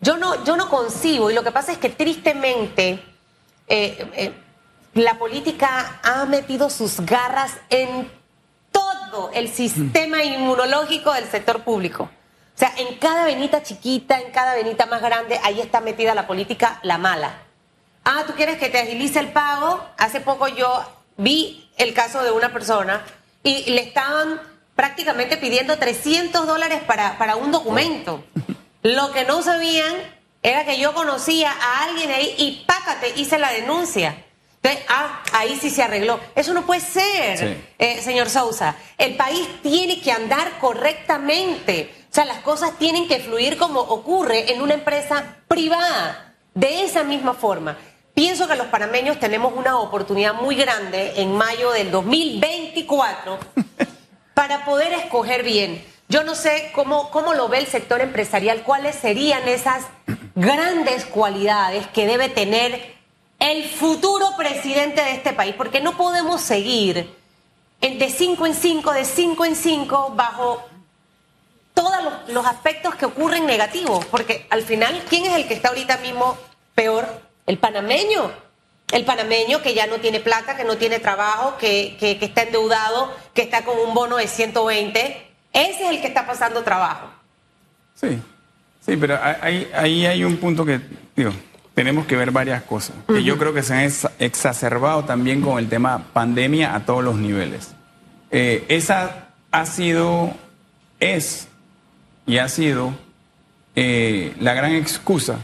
Yo 0.00 0.16
no, 0.16 0.44
yo 0.44 0.56
no 0.56 0.68
concibo, 0.70 1.30
y 1.30 1.34
lo 1.34 1.42
que 1.44 1.52
pasa 1.52 1.72
es 1.72 1.78
que 1.78 1.88
tristemente. 1.90 3.04
Eh, 3.68 4.10
eh, 4.16 4.32
la 4.94 5.18
política 5.18 6.00
ha 6.02 6.24
metido 6.24 6.68
sus 6.68 7.00
garras 7.00 7.52
en 7.68 8.10
todo 8.72 9.30
el 9.32 9.48
sistema 9.48 10.24
inmunológico 10.24 11.12
del 11.12 11.26
sector 11.26 11.62
público. 11.62 12.10
O 12.60 12.62
sea, 12.62 12.74
en 12.76 12.98
cada 12.98 13.24
venita 13.24 13.62
chiquita, 13.62 14.20
en 14.20 14.32
cada 14.32 14.54
venita 14.54 14.84
más 14.84 15.00
grande, 15.00 15.40
ahí 15.44 15.62
está 15.62 15.80
metida 15.80 16.14
la 16.14 16.26
política, 16.26 16.78
la 16.82 16.98
mala. 16.98 17.38
Ah, 18.04 18.24
tú 18.26 18.34
quieres 18.34 18.58
que 18.58 18.68
te 18.68 18.78
agilice 18.78 19.18
el 19.18 19.28
pago. 19.28 19.82
Hace 19.96 20.20
poco 20.20 20.46
yo 20.46 20.84
vi 21.16 21.70
el 21.78 21.94
caso 21.94 22.22
de 22.22 22.32
una 22.32 22.52
persona 22.52 23.02
y 23.42 23.70
le 23.70 23.80
estaban 23.80 24.42
prácticamente 24.76 25.38
pidiendo 25.38 25.78
300 25.78 26.46
dólares 26.46 26.82
para, 26.86 27.16
para 27.16 27.36
un 27.36 27.50
documento. 27.50 28.22
Lo 28.82 29.10
que 29.10 29.24
no 29.24 29.40
sabían 29.40 29.94
era 30.42 30.66
que 30.66 30.78
yo 30.78 30.92
conocía 30.92 31.50
a 31.50 31.84
alguien 31.84 32.10
ahí 32.10 32.34
y 32.36 32.64
pácate, 32.66 33.14
hice 33.16 33.38
la 33.38 33.52
denuncia 33.52 34.18
ah, 34.88 35.22
ahí 35.32 35.58
sí 35.60 35.70
se 35.70 35.82
arregló. 35.82 36.20
Eso 36.34 36.52
no 36.52 36.66
puede 36.66 36.80
ser, 36.80 37.64
eh, 37.78 38.00
señor 38.02 38.28
Sousa. 38.28 38.76
El 38.98 39.16
país 39.16 39.48
tiene 39.62 40.00
que 40.00 40.12
andar 40.12 40.58
correctamente. 40.58 41.99
O 42.10 42.12
sea, 42.12 42.24
las 42.24 42.38
cosas 42.38 42.76
tienen 42.76 43.06
que 43.06 43.20
fluir 43.20 43.56
como 43.56 43.78
ocurre 43.78 44.52
en 44.52 44.62
una 44.62 44.74
empresa 44.74 45.36
privada. 45.46 46.34
De 46.54 46.82
esa 46.82 47.04
misma 47.04 47.34
forma. 47.34 47.78
pienso 48.12 48.48
que 48.48 48.56
los 48.56 48.66
panameños 48.66 49.20
tenemos 49.20 49.52
una 49.56 49.78
oportunidad 49.78 50.34
muy 50.34 50.56
grande 50.56 51.12
en 51.16 51.32
mayo 51.36 51.70
del 51.70 51.92
2024 51.92 53.38
para 54.34 54.64
poder 54.64 54.92
escoger 54.94 55.44
bien. 55.44 55.84
Yo 56.08 56.24
no 56.24 56.34
sé 56.34 56.72
cómo, 56.74 57.10
cómo 57.12 57.34
lo 57.34 57.48
ve 57.48 57.58
el 57.58 57.66
sector 57.68 58.00
empresarial, 58.00 58.64
cuáles 58.64 58.96
serían 58.96 59.46
esas 59.46 59.84
grandes 60.34 61.06
cualidades 61.06 61.86
que 61.86 62.08
debe 62.08 62.28
tener 62.28 62.96
el 63.38 63.64
futuro 63.68 64.36
presidente 64.36 65.00
de 65.02 65.12
este 65.12 65.32
país, 65.32 65.54
porque 65.56 65.80
no 65.80 65.96
podemos 65.96 66.40
seguir 66.40 67.14
de 67.80 68.10
cinco 68.10 68.46
en 68.46 68.54
cinco, 68.54 68.92
de 68.92 69.04
cinco 69.04 69.44
en 69.44 69.54
cinco, 69.54 70.12
bajo 70.16 70.62
todos 71.80 71.96
los, 72.28 72.46
aspectos 72.46 72.94
que 72.94 73.06
ocurren 73.06 73.46
negativos, 73.46 74.04
porque 74.06 74.46
al 74.50 74.62
final, 74.62 75.02
¿quién 75.08 75.24
es 75.24 75.34
el 75.34 75.48
que 75.48 75.54
está 75.54 75.68
ahorita 75.68 75.96
mismo 75.98 76.36
peor? 76.74 77.06
El 77.46 77.56
panameño. 77.58 78.30
El 78.92 79.04
panameño 79.04 79.62
que 79.62 79.72
ya 79.72 79.86
no 79.86 79.96
tiene 79.96 80.20
plata, 80.20 80.56
que 80.56 80.64
no 80.64 80.76
tiene 80.76 80.98
trabajo, 80.98 81.56
que, 81.58 81.96
que, 81.98 82.18
está 82.20 82.42
endeudado, 82.42 83.10
que 83.32 83.42
está 83.42 83.64
con 83.64 83.78
un 83.78 83.94
bono 83.94 84.16
de 84.16 84.26
120. 84.26 85.26
Ese 85.52 85.84
es 85.84 85.90
el 85.90 86.00
que 86.02 86.08
está 86.08 86.26
pasando 86.26 86.62
trabajo. 86.62 87.08
Sí, 87.94 88.20
sí, 88.84 88.96
pero 88.96 89.18
ahí, 89.40 89.70
ahí 89.74 90.04
hay 90.04 90.24
un 90.24 90.36
punto 90.36 90.66
que, 90.66 90.80
digo, 91.16 91.32
tenemos 91.74 92.06
que 92.06 92.16
ver 92.16 92.30
varias 92.30 92.62
cosas. 92.64 92.96
Que 93.06 93.22
yo 93.22 93.38
creo 93.38 93.54
que 93.54 93.62
se 93.62 93.74
han 93.74 93.90
exacerbado 94.18 95.04
también 95.04 95.40
con 95.40 95.58
el 95.58 95.68
tema 95.68 96.08
pandemia 96.12 96.74
a 96.74 96.84
todos 96.84 97.02
los 97.02 97.16
niveles. 97.16 97.70
Eh, 98.30 98.66
esa 98.68 99.28
ha 99.50 99.66
sido, 99.66 100.34
es 100.98 101.46
y 102.30 102.38
ha 102.38 102.48
sido 102.48 102.94
eh, 103.74 104.36
la 104.38 104.54
gran 104.54 104.72
excusa 104.72 105.38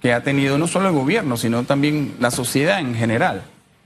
que 0.00 0.12
ha 0.12 0.22
tenido 0.22 0.58
no 0.58 0.68
solo 0.68 0.86
el 0.86 0.94
gobierno, 0.94 1.36
sino 1.36 1.64
también 1.64 2.14
la 2.20 2.30
sociedad 2.30 2.78
en 2.78 2.94
general. 2.94 3.42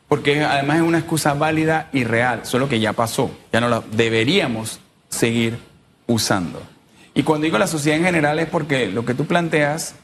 Porque 0.08 0.44
además 0.44 0.76
es 0.76 0.82
una 0.82 0.98
excusa 0.98 1.32
válida 1.32 1.88
y 1.90 2.04
real, 2.04 2.44
solo 2.44 2.68
que 2.68 2.80
ya 2.80 2.92
pasó, 2.92 3.30
ya 3.50 3.62
no 3.62 3.70
la 3.70 3.82
deberíamos 3.92 4.78
seguir 5.08 5.58
usando. 6.06 6.62
Y 7.14 7.22
cuando 7.22 7.46
digo 7.46 7.56
la 7.56 7.66
sociedad 7.66 7.96
en 7.96 8.04
general 8.04 8.38
es 8.40 8.48
porque 8.48 8.88
lo 8.88 9.06
que 9.06 9.14
tú 9.14 9.24
planteas 9.24 9.94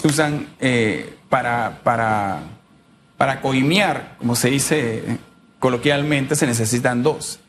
se 0.00 0.08
usan 0.08 0.46
eh, 0.60 1.14
para, 1.28 1.80
para, 1.82 2.38
para 3.18 3.42
como 3.42 4.36
se 4.36 4.48
dice 4.48 5.18
coloquialmente, 5.58 6.34
se 6.34 6.46
necesitan 6.46 7.02
dos. 7.02 7.40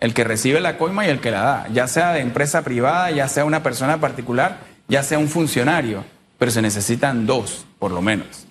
El 0.00 0.14
que 0.14 0.24
recibe 0.24 0.60
la 0.60 0.78
coima 0.78 1.06
y 1.06 1.10
el 1.10 1.20
que 1.20 1.30
la 1.30 1.42
da, 1.42 1.68
ya 1.72 1.86
sea 1.86 2.12
de 2.12 2.20
empresa 2.20 2.62
privada, 2.62 3.10
ya 3.10 3.28
sea 3.28 3.44
una 3.44 3.62
persona 3.62 4.00
particular, 4.00 4.58
ya 4.88 5.02
sea 5.02 5.18
un 5.18 5.28
funcionario, 5.28 6.04
pero 6.38 6.50
se 6.50 6.62
necesitan 6.62 7.26
dos, 7.26 7.66
por 7.78 7.92
lo 7.92 8.00
menos. 8.00 8.46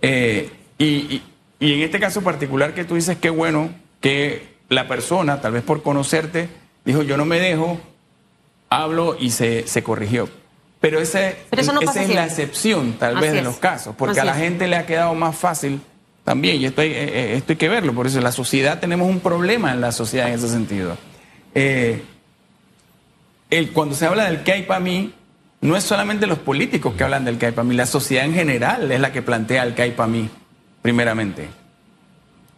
Eh, 0.00 0.50
y, 0.78 1.22
en 1.60 1.80
este 1.80 2.00
caso 2.00 2.22
particular 2.22 2.74
que 2.74 2.84
tú 2.84 2.94
dices, 2.94 3.18
qué 3.18 3.30
bueno 3.30 3.70
que 4.00 4.56
la 4.68 4.88
persona, 4.88 5.40
tal 5.40 5.52
vez 5.52 5.62
por 5.62 5.82
conocerte, 5.82 6.48
dijo, 6.84 7.02
yo 7.02 7.16
no 7.16 7.24
me 7.24 7.40
dejo, 7.40 7.78
hablo 8.70 9.16
y 9.18 9.30
se, 9.30 9.66
se 9.66 9.82
corrigió. 9.82 10.28
Pero, 10.80 11.00
ese, 11.00 11.36
esa 11.50 12.02
es 12.02 12.08
la 12.10 12.26
excepción, 12.26 12.94
tal 12.94 13.16
vez, 13.16 13.32
de 13.32 13.42
los 13.42 13.56
casos, 13.56 13.94
porque 13.96 14.20
a 14.20 14.24
la 14.24 14.34
gente 14.34 14.66
le 14.68 14.76
ha 14.76 14.86
quedado 14.86 15.14
más 15.14 15.36
fácil 15.36 15.80
también, 16.26 16.60
y 16.60 16.66
esto 16.66 16.80
hay, 16.80 16.88
eh, 16.88 17.04
eh, 17.04 17.34
esto 17.36 17.52
hay 17.52 17.56
que 17.56 17.68
verlo, 17.68 17.94
por 17.94 18.08
eso 18.08 18.20
la 18.20 18.32
sociedad, 18.32 18.80
tenemos 18.80 19.08
un 19.08 19.20
problema 19.20 19.72
en 19.72 19.80
la 19.80 19.92
sociedad 19.92 20.26
en 20.26 20.34
ese 20.34 20.48
sentido. 20.48 20.98
Eh, 21.54 22.02
el, 23.48 23.70
cuando 23.70 23.94
se 23.94 24.06
habla 24.06 24.24
del 24.24 24.42
que 24.42 24.50
hay 24.50 24.62
para 24.64 24.80
mí, 24.80 25.12
no 25.60 25.76
es 25.76 25.84
solamente 25.84 26.26
los 26.26 26.40
políticos 26.40 26.94
que 26.96 27.04
hablan 27.04 27.24
del 27.24 27.38
que 27.38 27.46
hay 27.46 27.52
para 27.52 27.62
mí, 27.62 27.76
la 27.76 27.86
sociedad 27.86 28.24
en 28.24 28.34
general 28.34 28.90
es 28.90 28.98
la 28.98 29.12
que 29.12 29.22
plantea 29.22 29.62
el 29.62 29.76
que 29.76 29.82
hay 29.82 29.92
para 29.92 30.08
mí, 30.08 30.28
primeramente. 30.82 31.48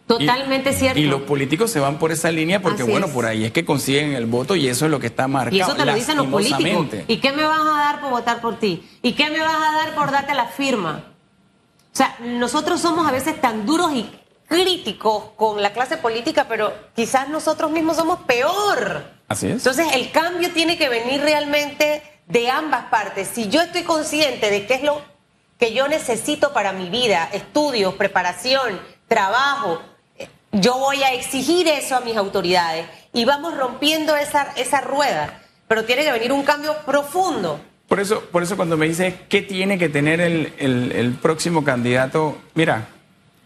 Totalmente 0.07 0.73
cierto. 0.73 0.99
Y 0.99 1.03
los 1.03 1.21
políticos 1.21 1.69
se 1.69 1.79
van 1.79 1.99
por 1.99 2.11
esa 2.11 2.31
línea 2.31 2.63
porque, 2.63 2.81
bueno, 2.81 3.07
por 3.09 3.27
ahí 3.27 3.45
es 3.45 3.51
que 3.51 3.65
consiguen 3.65 4.15
el 4.15 4.25
voto 4.25 4.55
y 4.55 4.67
eso 4.67 4.85
es 4.85 4.91
lo 4.91 4.99
que 4.99 5.05
está 5.05 5.27
marcado. 5.27 5.55
Y 5.55 5.61
eso 5.61 5.75
te 5.75 5.85
lo 5.85 5.93
dicen 5.93 6.17
los 6.17 6.25
políticos. 6.25 6.87
¿Y 7.07 7.17
qué 7.17 7.33
me 7.33 7.43
vas 7.43 7.59
a 7.59 7.77
dar 7.77 8.01
por 8.01 8.09
votar 8.09 8.41
por 8.41 8.57
ti? 8.57 8.83
¿Y 9.03 9.11
qué 9.11 9.29
me 9.29 9.39
vas 9.41 9.53
a 9.53 9.85
dar 9.85 9.93
por 9.93 10.09
darte 10.09 10.33
la 10.33 10.47
firma? 10.47 11.03
O 11.93 11.97
sea, 11.97 12.15
nosotros 12.19 12.81
somos 12.81 13.07
a 13.07 13.11
veces 13.11 13.39
tan 13.41 13.65
duros 13.65 13.93
y 13.93 14.09
críticos 14.47 15.25
con 15.35 15.61
la 15.61 15.73
clase 15.73 15.97
política, 15.97 16.45
pero 16.47 16.73
quizás 16.95 17.29
nosotros 17.29 17.71
mismos 17.71 17.97
somos 17.97 18.19
peor. 18.21 19.03
Así 19.27 19.47
es. 19.47 19.57
Entonces, 19.57 19.87
el 19.93 20.11
cambio 20.11 20.51
tiene 20.51 20.77
que 20.77 20.89
venir 20.89 21.21
realmente 21.21 22.01
de 22.27 22.49
ambas 22.49 22.85
partes. 22.85 23.29
Si 23.33 23.49
yo 23.49 23.61
estoy 23.61 23.83
consciente 23.83 24.49
de 24.49 24.65
qué 24.65 24.75
es 24.75 24.83
lo 24.83 25.01
que 25.59 25.73
yo 25.73 25.87
necesito 25.87 26.53
para 26.53 26.71
mi 26.71 26.89
vida, 26.89 27.29
estudios, 27.33 27.93
preparación, 27.95 28.79
trabajo, 29.07 29.81
yo 30.51 30.77
voy 30.77 31.03
a 31.03 31.13
exigir 31.13 31.67
eso 31.67 31.95
a 31.95 31.99
mis 31.99 32.17
autoridades 32.17 32.87
y 33.13 33.25
vamos 33.25 33.55
rompiendo 33.55 34.15
esa, 34.15 34.53
esa 34.55 34.81
rueda, 34.81 35.41
pero 35.67 35.85
tiene 35.85 36.03
que 36.03 36.11
venir 36.11 36.31
un 36.31 36.43
cambio 36.43 36.75
profundo. 36.85 37.59
Por 37.89 37.99
eso, 37.99 38.21
por 38.31 38.43
eso 38.43 38.55
cuando 38.55 38.77
me 38.77 38.87
dice 38.87 39.15
qué 39.29 39.41
tiene 39.41 39.79
que 39.79 39.89
tener 39.89 40.21
el, 40.21 40.53
el, 40.59 41.13
próximo 41.13 41.63
candidato, 41.63 42.37
mira, 42.53 42.87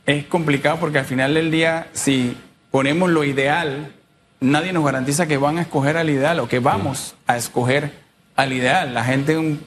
es 0.05 0.25
complicado 0.25 0.77
porque 0.81 0.99
al 0.99 1.05
final 1.05 1.33
del 1.33 1.49
día, 1.49 1.87
si 1.93 2.35
ponemos 2.69 3.09
lo 3.09 3.23
ideal, 3.23 3.93
nadie 4.41 4.73
nos 4.73 4.83
garantiza 4.83 5.27
que 5.27 5.37
van 5.37 5.59
a 5.59 5.61
escoger 5.61 5.95
al 5.95 6.09
ideal 6.09 6.41
o 6.41 6.49
que 6.49 6.59
vamos 6.59 7.15
a 7.25 7.37
escoger 7.37 7.93
al 8.35 8.51
ideal. 8.51 8.93
La 8.93 9.05
gente 9.05 9.57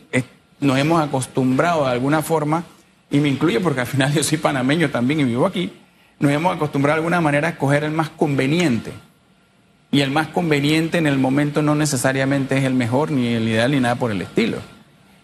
nos 0.61 0.79
hemos 0.79 1.03
acostumbrado 1.03 1.87
de 1.87 1.93
alguna 1.93 2.21
forma, 2.21 2.65
y 3.11 3.19
me 3.19 3.31
incluye 3.31 3.61
porque 3.61 3.81
al 3.81 3.87
final 3.87 4.13
yo 4.13 4.23
soy 4.23 4.37
panameño 4.37 4.91
también 4.91 5.21
y 5.21 5.25
vivo 5.25 5.47
aquí, 5.47 5.73
nos 6.19 6.33
hemos 6.33 6.55
acostumbrado 6.55 6.97
de 6.97 7.01
alguna 7.01 7.23
manera 7.23 7.49
a 7.49 7.51
escoger 7.53 7.83
el 7.85 7.93
más 7.93 8.11
conveniente. 8.11 8.93
Y 9.91 10.01
el 10.01 10.11
más 10.11 10.29
conveniente 10.29 10.99
en 10.99 11.07
el 11.07 11.19
momento 11.19 11.63
no 11.63 11.75
necesariamente 11.75 12.59
es 12.59 12.65
el 12.65 12.75
mejor, 12.75 13.11
ni 13.11 13.29
el 13.29 13.49
ideal, 13.49 13.71
ni 13.71 13.81
nada 13.81 13.95
por 13.95 14.11
el 14.11 14.21
estilo. 14.21 14.59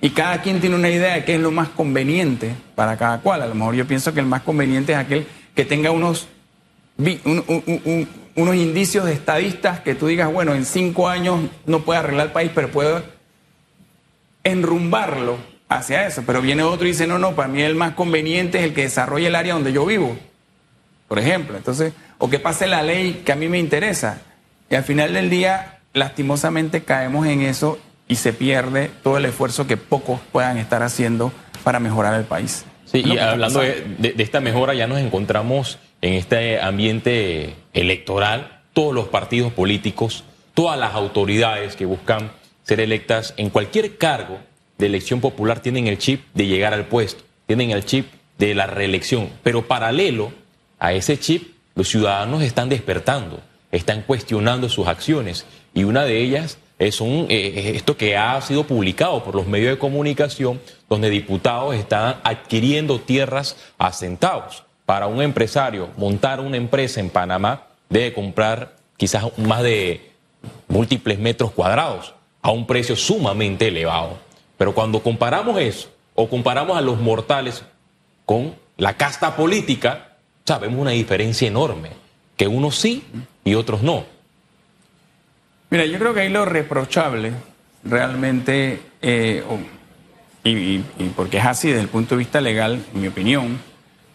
Y 0.01 0.11
cada 0.11 0.43
quien 0.43 0.61
tiene 0.61 0.77
una 0.77 0.89
idea 0.89 1.15
de 1.15 1.25
qué 1.25 1.35
es 1.35 1.41
lo 1.41 1.51
más 1.51 1.69
conveniente 1.69 2.55
para 2.75 2.97
cada 2.97 3.21
cual. 3.21 3.43
A 3.43 3.47
lo 3.47 3.55
mejor 3.55 3.75
yo 3.75 3.87
pienso 3.87 4.15
que 4.15 4.21
el 4.21 4.27
más 4.27 4.43
conveniente 4.43 4.93
es 4.93 4.99
aquel 4.99 5.27
que 5.55 5.65
tenga 5.65 5.91
unos, 5.91 6.29
unos 8.35 8.57
indicios 8.57 9.05
de 9.05 9.13
estadistas 9.13 9.81
que 9.81 9.95
tú 9.95 10.07
digas, 10.07 10.33
bueno, 10.33 10.55
en 10.55 10.65
cinco 10.65 11.09
años 11.09 11.41
no 11.67 11.81
puede 11.81 12.01
arreglar 12.01 12.27
el 12.29 12.33
país, 12.33 12.51
pero 12.55 12.69
puede 12.71 13.03
enrumbarlo 14.45 15.37
hacia 15.69 16.07
eso. 16.07 16.23
Pero 16.27 16.41
viene 16.41 16.63
otro 16.63 16.87
y 16.87 16.91
dice, 16.93 17.07
no, 17.07 17.19
no, 17.19 17.33
para 17.37 17.49
mí 17.49 17.63
el 17.63 17.75
más 17.75 17.95
conveniente 17.95 18.59
es 18.59 18.65
el 18.65 18.75
que 18.75 18.83
desarrolle 18.83 19.27
el 19.27 19.37
área 19.37 19.55
donde 19.55 19.73
yo 19.73 19.85
vivo 19.87 20.17
por 21.13 21.19
ejemplo. 21.19 21.59
Entonces, 21.59 21.93
o 22.17 22.31
que 22.31 22.39
pase 22.39 22.67
la 22.67 22.83
ley 22.83 23.21
que 23.23 23.33
a 23.33 23.37
mí 23.37 23.47
me 23.47 23.59
interesa. 23.59 24.23
Y 24.73 24.75
al 24.75 24.85
final 24.85 25.13
del 25.13 25.29
día, 25.29 25.81
lastimosamente 25.93 26.83
caemos 26.83 27.27
en 27.27 27.43
eso 27.43 27.79
y 28.09 28.15
se 28.15 28.33
pierde 28.33 28.91
todo 29.03 29.19
el 29.19 29.27
esfuerzo 29.27 29.67
que 29.67 29.77
pocos 29.77 30.19
puedan 30.33 30.57
estar 30.57 30.83
haciendo 30.83 31.31
para 31.63 31.79
mejorar 31.79 32.15
el 32.15 32.25
país. 32.25 32.65
Sí, 32.87 33.03
y 33.05 33.19
hablando 33.19 33.61
de, 33.61 34.15
esta 34.17 34.41
mejora, 34.41 34.73
ya 34.73 34.87
nos 34.87 34.99
encontramos 34.99 35.79
en 36.01 36.15
este 36.15 36.59
ambiente 36.59 37.55
electoral, 37.75 38.63
todos 38.73 38.95
los 38.95 39.09
partidos 39.09 39.53
políticos, 39.53 40.25
todas 40.55 40.81
las 40.81 40.95
autoridades 40.95 41.77
que 41.77 41.85
buscan 41.85 42.33
ser 42.63 42.81
electas 42.81 43.35
en 43.37 43.51
cualquier 43.51 43.99
cargo 43.99 44.39
de 44.79 44.87
elección 44.87 45.21
popular 45.21 45.61
tienen 45.61 45.87
el 45.87 45.99
chip 45.99 46.23
de 46.33 46.47
llegar 46.47 46.73
al 46.73 46.87
puesto, 46.87 47.23
tienen 47.47 47.73
el 47.73 47.85
chip 47.85 48.07
de 48.39 48.55
la 48.55 48.67
reelección, 48.67 49.29
pero 49.43 49.69
paralelo 49.69 50.33
a 50.79 50.95
ese 50.95 51.19
chip, 51.19 51.57
los 51.75 51.89
ciudadanos 51.89 52.43
están 52.43 52.71
despertando, 52.71 53.43
están 53.73 54.03
cuestionando 54.03 54.69
sus 54.69 54.87
acciones 54.87 55.47
y 55.75 55.85
una 55.85 56.05
de 56.05 56.21
ellas 56.21 56.59
es 56.79 57.01
un, 57.01 57.27
eh, 57.29 57.73
esto 57.75 57.97
que 57.97 58.17
ha 58.17 58.41
sido 58.41 58.65
publicado 58.65 59.23
por 59.25 59.35
los 59.35 59.47
medios 59.47 59.71
de 59.71 59.79
comunicación, 59.79 60.61
donde 60.89 61.11
diputados 61.11 61.75
están 61.75 62.17
adquiriendo 62.25 63.01
tierras 63.01 63.57
a. 63.79 64.65
Para 64.85 65.07
un 65.07 65.23
empresario 65.23 65.89
montar 65.97 66.41
una 66.41 66.57
empresa 66.57 67.01
en 67.01 67.09
Panamá 67.09 67.67
debe 67.89 68.13
comprar 68.13 68.77
quizás 68.97 69.27
más 69.39 69.63
de 69.63 70.11
múltiples 70.69 71.19
metros 71.19 71.53
cuadrados 71.53 72.15
a 72.43 72.51
un 72.51 72.67
precio 72.67 72.97
sumamente 72.97 73.69
elevado. 73.69 74.19
Pero 74.59 74.75
cuando 74.75 75.03
comparamos 75.03 75.61
eso 75.61 75.89
o 76.15 76.29
comparamos 76.29 76.77
a 76.77 76.81
los 76.81 77.01
mortales 77.01 77.63
con 78.27 78.55
la 78.77 78.97
casta 78.97 79.37
política, 79.37 80.17
sabemos 80.45 80.81
una 80.81 80.91
diferencia 80.91 81.47
enorme, 81.47 81.91
que 82.37 82.49
unos 82.49 82.77
sí 82.77 83.05
y 83.45 83.55
otros 83.55 83.83
no. 83.83 84.05
Mira, 85.71 85.87
yo 85.87 85.99
creo 85.99 86.15
que 86.15 86.21
ahí 86.21 86.29
lo 86.29 86.45
reprochable 86.45 87.33
realmente, 87.85 88.81
eh, 89.01 89.43
y, 90.45 90.79
porque 91.17 91.39
es 91.39 91.45
así 91.45 91.69
desde 91.69 91.83
el 91.83 91.89
punto 91.89 92.15
de 92.15 92.21
vista 92.21 92.41
legal, 92.41 92.85
en 92.95 93.01
mi 93.01 93.09
opinión, 93.09 93.59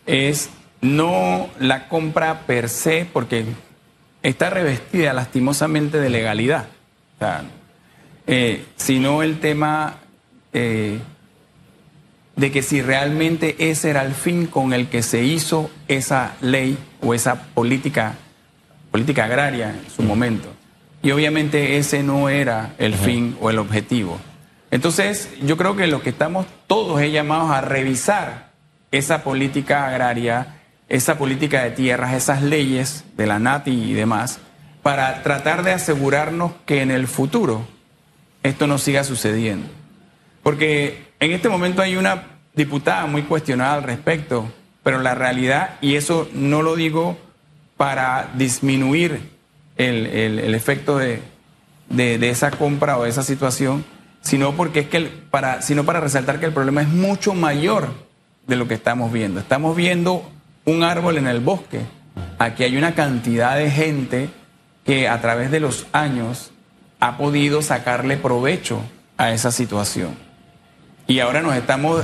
es 0.05 0.49
no 0.81 1.49
la 1.59 1.87
compra 1.87 2.45
per 2.45 2.69
se, 2.69 3.07
porque 3.11 3.45
está 4.23 4.49
revestida 4.49 5.13
lastimosamente 5.13 5.99
de 5.99 6.09
legalidad, 6.09 6.67
eh, 8.27 8.63
sino 8.75 9.23
el 9.23 9.39
tema 9.39 9.97
eh, 10.53 10.99
de 12.35 12.51
que 12.51 12.61
si 12.61 12.81
realmente 12.81 13.55
ese 13.57 13.89
era 13.89 14.03
el 14.03 14.13
fin 14.13 14.45
con 14.45 14.73
el 14.73 14.89
que 14.89 15.01
se 15.01 15.23
hizo 15.23 15.71
esa 15.87 16.35
ley 16.41 16.77
o 17.01 17.13
esa 17.13 17.43
política, 17.53 18.15
política 18.97 19.25
agraria 19.25 19.69
en 19.69 19.91
su 19.91 20.01
momento. 20.01 20.51
Y 21.03 21.11
obviamente 21.11 21.77
ese 21.77 22.01
no 22.01 22.29
era 22.29 22.73
el 22.79 22.95
fin 22.95 23.37
o 23.39 23.51
el 23.51 23.59
objetivo. 23.59 24.17
Entonces, 24.71 25.29
yo 25.43 25.55
creo 25.55 25.75
que 25.75 25.85
lo 25.85 26.01
que 26.01 26.09
estamos 26.09 26.47
todos 26.65 26.99
llamados 27.03 27.51
a 27.51 27.61
revisar 27.61 28.53
esa 28.91 29.23
política 29.23 29.85
agraria, 29.85 30.55
esa 30.89 31.19
política 31.19 31.63
de 31.63 31.69
tierras, 31.69 32.15
esas 32.15 32.41
leyes 32.41 33.03
de 33.15 33.27
la 33.27 33.37
NATI 33.37 33.91
y 33.91 33.93
demás, 33.93 34.39
para 34.81 35.21
tratar 35.21 35.61
de 35.61 35.73
asegurarnos 35.73 36.53
que 36.65 36.81
en 36.81 36.89
el 36.89 37.07
futuro 37.07 37.67
esto 38.41 38.65
no 38.65 38.79
siga 38.79 39.03
sucediendo. 39.03 39.67
Porque 40.41 41.05
en 41.19 41.33
este 41.33 41.49
momento 41.49 41.83
hay 41.83 41.97
una 41.97 42.39
diputada 42.55 43.05
muy 43.05 43.21
cuestionada 43.21 43.75
al 43.75 43.83
respecto, 43.83 44.51
pero 44.81 45.03
la 45.03 45.13
realidad, 45.13 45.75
y 45.81 45.97
eso 45.97 46.27
no 46.33 46.63
lo 46.63 46.75
digo 46.75 47.26
para 47.77 48.31
disminuir 48.35 49.37
el, 49.77 50.55
efecto 50.55 50.97
de, 50.97 51.21
esa 51.97 52.51
compra 52.51 52.97
o 52.97 53.03
de 53.03 53.09
esa 53.09 53.23
situación, 53.23 53.85
sino 54.21 54.53
porque 54.53 54.81
es 54.81 54.87
que 54.89 55.01
para, 55.01 55.61
sino 55.61 55.85
para 55.85 55.99
resaltar 55.99 56.39
que 56.39 56.47
el 56.47 56.53
problema 56.53 56.81
es 56.81 56.89
mucho 56.89 57.33
mayor 57.33 57.89
de 58.47 58.55
lo 58.55 58.67
que 58.67 58.73
estamos 58.73 59.11
viendo. 59.11 59.39
Estamos 59.39 59.75
viendo 59.75 60.29
un 60.65 60.83
árbol 60.83 61.17
en 61.17 61.27
el 61.27 61.39
bosque. 61.39 61.81
Aquí 62.39 62.63
hay 62.63 62.75
una 62.77 62.95
cantidad 62.95 63.55
de 63.55 63.69
gente 63.69 64.29
que 64.83 65.07
a 65.07 65.21
través 65.21 65.51
de 65.51 65.59
los 65.59 65.85
años 65.91 66.51
ha 66.99 67.17
podido 67.17 67.61
sacarle 67.61 68.17
provecho 68.17 68.81
a 69.17 69.31
esa 69.31 69.51
situación. 69.51 70.15
Y 71.05 71.19
ahora 71.19 71.41
nos 71.41 71.55
estamos 71.55 72.03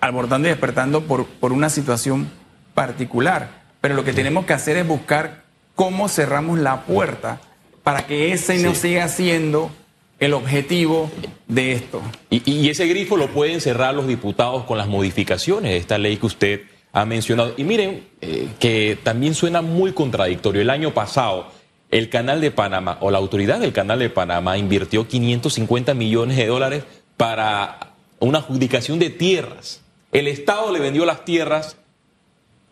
abordando 0.00 0.48
y 0.48 0.50
despertando 0.50 1.02
por, 1.02 1.26
por 1.26 1.52
una 1.52 1.68
situación 1.68 2.30
particular. 2.74 3.59
Pero 3.80 3.94
lo 3.94 4.04
que 4.04 4.12
tenemos 4.12 4.44
que 4.44 4.52
hacer 4.52 4.76
es 4.76 4.86
buscar 4.86 5.44
cómo 5.74 6.08
cerramos 6.08 6.58
la 6.58 6.82
puerta 6.82 7.40
para 7.82 8.06
que 8.06 8.32
ese 8.32 8.58
no 8.58 8.74
siga 8.74 9.08
siendo 9.08 9.70
el 10.18 10.34
objetivo 10.34 11.10
de 11.48 11.72
esto. 11.72 12.02
Y, 12.28 12.68
ese 12.68 12.86
grifo 12.86 13.16
lo 13.16 13.28
pueden 13.28 13.60
cerrar 13.60 13.94
los 13.94 14.06
diputados 14.06 14.64
con 14.64 14.76
las 14.76 14.86
modificaciones 14.86 15.72
de 15.72 15.78
esta 15.78 15.96
ley 15.96 16.18
que 16.18 16.26
usted 16.26 16.60
ha 16.92 17.06
mencionado. 17.06 17.54
Y 17.56 17.64
miren, 17.64 18.06
eh, 18.20 18.48
que 18.58 18.98
también 19.02 19.34
suena 19.34 19.62
muy 19.62 19.92
contradictorio. 19.92 20.60
El 20.60 20.68
año 20.68 20.92
pasado, 20.92 21.50
el 21.90 22.10
Canal 22.10 22.42
de 22.42 22.50
Panamá 22.50 22.98
o 23.00 23.10
la 23.10 23.18
autoridad 23.18 23.60
del 23.60 23.72
Canal 23.72 23.98
de 23.98 24.10
Panamá 24.10 24.58
invirtió 24.58 25.08
550 25.08 25.94
millones 25.94 26.36
de 26.36 26.46
dólares 26.46 26.84
para 27.16 27.94
una 28.18 28.38
adjudicación 28.40 28.98
de 28.98 29.08
tierras. 29.08 29.80
El 30.12 30.28
Estado 30.28 30.70
le 30.70 30.80
vendió 30.80 31.06
las 31.06 31.24
tierras 31.24 31.76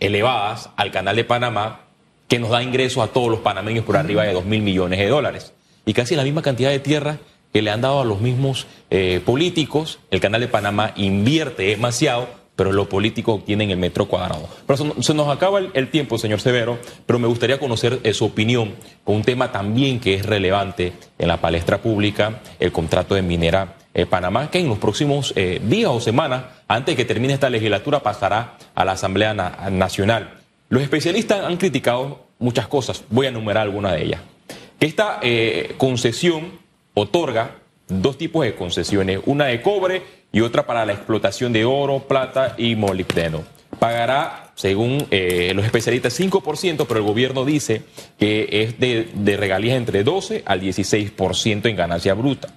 elevadas 0.00 0.71
al 0.76 0.90
Canal 0.90 1.17
de 1.17 1.25
Panamá, 1.25 1.81
que 2.28 2.38
nos 2.38 2.50
da 2.50 2.62
ingresos 2.62 3.02
a 3.02 3.09
todos 3.09 3.28
los 3.28 3.40
panameños 3.40 3.85
por 3.85 3.97
arriba 3.97 4.25
de 4.25 4.33
2 4.33 4.45
mil 4.45 4.62
millones 4.62 4.99
de 4.99 5.09
dólares. 5.09 5.52
Y 5.87 5.95
casi 5.95 6.14
la 6.14 6.25
misma 6.25 6.43
cantidad 6.43 6.71
de 6.71 6.78
tierras 6.78 7.19
que 7.52 7.62
le 7.62 7.71
han 7.71 7.81
dado 7.81 8.00
a 8.00 8.05
los 8.05 8.21
mismos 8.21 8.67
eh, 8.90 9.21
políticos. 9.25 9.99
El 10.11 10.21
Canal 10.21 10.40
de 10.40 10.49
Panamá 10.49 10.93
invierte 10.97 11.62
demasiado, 11.62 12.28
pero 12.57 12.73
los 12.73 12.88
políticos 12.88 13.37
obtienen 13.37 13.71
el 13.71 13.78
metro 13.78 14.07
cuadrado. 14.07 14.49
Pero 14.67 15.02
se 15.02 15.14
nos 15.14 15.28
acaba 15.28 15.61
el, 15.61 15.90
tiempo, 15.90 16.19
señor 16.19 16.40
Severo, 16.40 16.78
pero 17.07 17.19
me 17.19 17.28
gustaría 17.28 17.59
conocer 17.59 18.00
eh, 18.02 18.12
su 18.12 18.26
opinión 18.26 18.75
con 19.05 19.17
un 19.17 19.23
tema 19.23 19.52
también 19.52 20.00
que 20.00 20.14
es 20.14 20.26
relevante 20.26 20.93
en 21.19 21.28
la 21.28 21.40
palestra 21.40 21.78
pública, 21.78 22.40
el 22.61 22.73
contrato 22.73 23.14
de 23.14 23.23
minera 23.23 23.76
eh, 23.99 24.07
Panamá, 24.07 24.49
que 24.49 24.61
en 24.61 24.69
los 24.69 24.78
próximos 24.78 25.33
eh, 25.35 25.61
días 25.61 25.90
o 25.90 25.99
semanas, 25.99 26.45
antes 26.69 26.93
de 26.93 26.97
que 26.97 27.05
termine 27.05 27.35
esta 27.35 27.50
legislatura, 27.50 27.99
pasará 27.99 28.57
a 28.76 28.85
la 28.85 28.93
Asamblea 28.93 29.35
Nacional. 29.35 30.38
Los 30.69 30.85
especialistas 30.85 31.45
han 31.45 31.57
criticado 31.57 32.26
muchas 32.38 32.69
cosas, 32.69 33.02
voy 33.11 33.26
a 33.26 33.31
enumerar 33.31 33.64
algunas 33.64 33.95
de 33.95 34.05
ellas. 34.05 34.21
Que 34.78 34.87
esta 34.87 35.19
eh, 35.21 35.75
concesión 35.79 36.61
otorga 36.94 37.57
dos 37.88 38.16
tipos 38.16 38.44
de 38.44 38.55
concesiones, 38.55 39.18
una 39.27 39.46
de 39.46 39.61
cobre 39.62 40.05
y 40.31 40.42
otra 40.42 40.64
para 40.64 40.87
la 40.87 40.92
explotación 40.92 41.53
de 41.53 41.64
oro, 41.64 41.99
plata 42.07 42.55
y 42.57 42.77
molibdeno. 42.77 43.42
Pagará, 43.81 44.53
según 44.55 44.99
los 44.99 45.64
especialistas, 45.64 46.18
5%, 46.20 46.87
pero 46.87 47.01
el 47.01 47.07
gobierno 47.07 47.44
dice 47.44 47.83
que 48.16 48.49
es 48.49 48.79
de 48.79 49.37
regalías 49.37 49.77
entre 49.77 50.05
12 50.05 50.44
al 50.46 50.61
16% 50.61 51.68
en 51.68 51.77
ganancia 51.77 52.14
bruta 52.14 52.49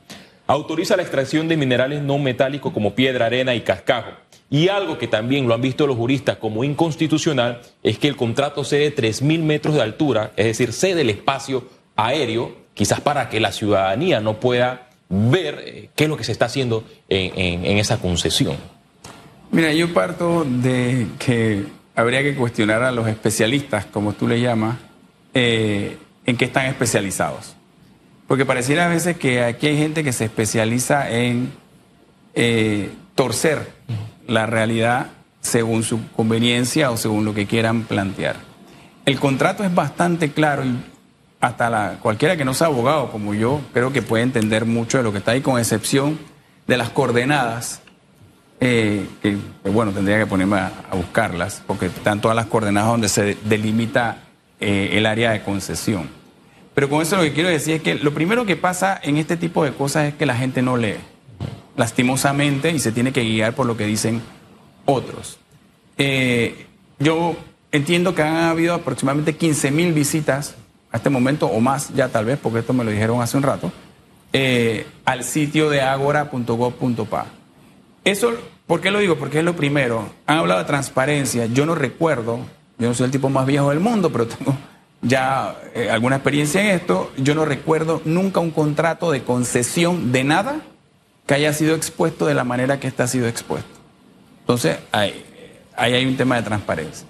autoriza 0.51 0.97
la 0.97 1.03
extracción 1.03 1.47
de 1.47 1.55
minerales 1.55 2.01
no 2.01 2.17
metálicos 2.17 2.73
como 2.73 2.93
piedra, 2.93 3.27
arena 3.27 3.55
y 3.55 3.61
cascajo. 3.61 4.11
Y 4.49 4.67
algo 4.67 4.97
que 4.97 5.07
también 5.07 5.47
lo 5.47 5.53
han 5.53 5.61
visto 5.61 5.87
los 5.87 5.95
juristas 5.95 6.37
como 6.37 6.65
inconstitucional 6.65 7.61
es 7.83 7.97
que 7.97 8.09
el 8.09 8.17
contrato 8.17 8.65
cede 8.65 8.93
3.000 8.93 9.43
metros 9.43 9.75
de 9.75 9.81
altura, 9.81 10.33
es 10.35 10.47
decir, 10.47 10.73
cede 10.73 11.01
el 11.01 11.09
espacio 11.09 11.63
aéreo, 11.95 12.53
quizás 12.73 12.99
para 12.99 13.29
que 13.29 13.39
la 13.39 13.53
ciudadanía 13.53 14.19
no 14.19 14.41
pueda 14.41 14.89
ver 15.07 15.63
eh, 15.65 15.89
qué 15.95 16.03
es 16.03 16.09
lo 16.09 16.17
que 16.17 16.25
se 16.25 16.33
está 16.33 16.45
haciendo 16.45 16.83
en, 17.07 17.77
esa 17.77 17.99
concesión. 17.99 18.57
Mira, 19.51 19.71
yo 19.73 19.93
parto 19.93 20.43
de 20.45 21.07
que 21.17 21.63
habría 21.95 22.23
que 22.23 22.35
cuestionar 22.35 22.83
a 22.83 22.91
los 22.91 23.07
especialistas, 23.07 23.85
como 23.85 24.11
tú 24.11 24.27
le 24.27 24.41
llamas, 24.41 24.77
eh, 25.33 25.95
en 26.25 26.35
qué 26.35 26.45
están 26.45 26.65
especializados. 26.65 27.55
Porque 28.27 28.45
pareciera 28.45 28.85
a 28.85 28.89
veces 28.89 29.17
que 29.17 29.43
aquí 29.43 29.67
hay 29.67 29.77
gente 29.77 30.03
que 30.03 30.13
se 30.13 30.25
especializa 30.25 31.09
en 31.09 31.51
eh, 32.33 32.91
torcer 33.15 33.71
la 34.27 34.45
realidad 34.45 35.07
según 35.41 35.83
su 35.83 36.07
conveniencia 36.11 36.91
o 36.91 36.97
según 36.97 37.25
lo 37.25 37.33
que 37.33 37.45
quieran 37.45 37.83
plantear. 37.83 38.37
El 39.05 39.19
contrato 39.19 39.63
es 39.63 39.73
bastante 39.73 40.31
claro 40.31 40.63
y 40.63 40.75
hasta 41.41 41.69
la, 41.69 41.97
cualquiera 41.99 42.37
que 42.37 42.45
no 42.45 42.53
sea 42.53 42.67
abogado 42.67 43.11
como 43.11 43.33
yo 43.33 43.61
creo 43.73 43.91
que 43.91 44.03
puede 44.03 44.23
entender 44.23 44.65
mucho 44.65 44.99
de 44.99 45.03
lo 45.03 45.11
que 45.11 45.17
está 45.17 45.31
ahí, 45.31 45.41
con 45.41 45.59
excepción 45.59 46.19
de 46.67 46.77
las 46.77 46.91
coordenadas, 46.91 47.81
eh, 48.59 49.07
que, 49.23 49.37
bueno, 49.63 49.91
tendría 49.91 50.19
que 50.19 50.27
ponerme 50.27 50.57
a, 50.57 50.71
buscarlas, 50.93 51.63
porque 51.65 51.87
están 51.87 52.21
todas 52.21 52.35
las 52.35 52.45
coordenadas 52.45 52.91
donde 52.91 53.09
se 53.09 53.35
delimita 53.43 54.19
eh, 54.59 54.91
el 54.93 55.07
área 55.07 55.31
de 55.31 55.41
concesión. 55.41 56.07
Pero 56.73 56.89
con 56.89 57.01
eso 57.01 57.17
lo 57.17 57.23
que 57.23 57.33
quiero 57.33 57.49
decir 57.49 57.75
es 57.75 57.81
que 57.81 57.95
lo 57.95 58.13
primero 58.13 58.45
que 58.45 58.55
pasa 58.55 58.99
en 59.03 59.17
este 59.17 59.37
tipo 59.37 59.63
de 59.63 59.73
cosas 59.73 60.05
es 60.05 60.13
que 60.15 60.25
la 60.25 60.35
gente 60.35 60.61
no 60.61 60.77
lee, 60.77 60.95
lastimosamente, 61.75 62.71
y 62.71 62.79
se 62.79 62.91
tiene 62.91 63.11
que 63.11 63.23
guiar 63.23 63.53
por 63.53 63.65
lo 63.65 63.75
que 63.75 63.85
dicen 63.85 64.21
otros. 64.85 65.37
Eh, 65.97 66.65
yo 66.99 67.35
entiendo 67.71 68.15
que 68.15 68.23
han 68.23 68.35
habido 68.35 68.73
aproximadamente 68.73 69.35
15 69.35 69.71
mil 69.71 69.93
visitas 69.93 70.55
a 70.91 70.97
este 70.97 71.09
momento, 71.09 71.47
o 71.47 71.59
más 71.59 71.93
ya 71.93 72.09
tal 72.09 72.25
vez, 72.25 72.39
porque 72.41 72.59
esto 72.59 72.73
me 72.73 72.83
lo 72.83 72.91
dijeron 72.91 73.21
hace 73.21 73.37
un 73.37 73.43
rato, 73.43 73.71
eh, 74.33 74.85
al 75.05 75.23
sitio 75.23 75.69
de 75.69 75.81
agora.gov.pa. 75.81 77.25
Eso, 78.03 78.33
¿por 78.65 78.81
qué 78.81 78.91
lo 78.91 78.99
digo? 78.99 79.17
Porque 79.17 79.39
es 79.39 79.45
lo 79.45 79.55
primero. 79.55 80.09
Han 80.25 80.37
hablado 80.37 80.61
de 80.61 80.65
transparencia. 80.65 81.45
Yo 81.47 81.65
no 81.65 81.75
recuerdo, 81.75 82.39
yo 82.79 82.87
no 82.87 82.93
soy 82.93 83.05
el 83.05 83.11
tipo 83.11 83.29
más 83.29 83.45
viejo 83.45 83.69
del 83.69 83.79
mundo, 83.79 84.11
pero 84.11 84.27
tengo 84.27 84.55
ya 85.01 85.55
eh, 85.73 85.89
alguna 85.89 86.17
experiencia 86.17 86.61
en 86.61 86.67
esto, 86.67 87.11
yo 87.17 87.35
no 87.35 87.45
recuerdo 87.45 88.01
nunca 88.05 88.39
un 88.39 88.51
contrato 88.51 89.11
de 89.11 89.23
concesión 89.23 90.11
de 90.11 90.23
nada 90.23 90.61
que 91.25 91.33
haya 91.33 91.53
sido 91.53 91.75
expuesto 91.75 92.25
de 92.25 92.33
la 92.33 92.43
manera 92.43 92.79
que 92.79 92.87
está 92.87 93.07
sido 93.07 93.27
expuesto. 93.27 93.79
Entonces, 94.41 94.77
ahí, 94.91 95.23
hay 95.75 96.05
un 96.05 96.17
tema 96.17 96.35
de 96.35 96.43
transparencia. 96.43 97.07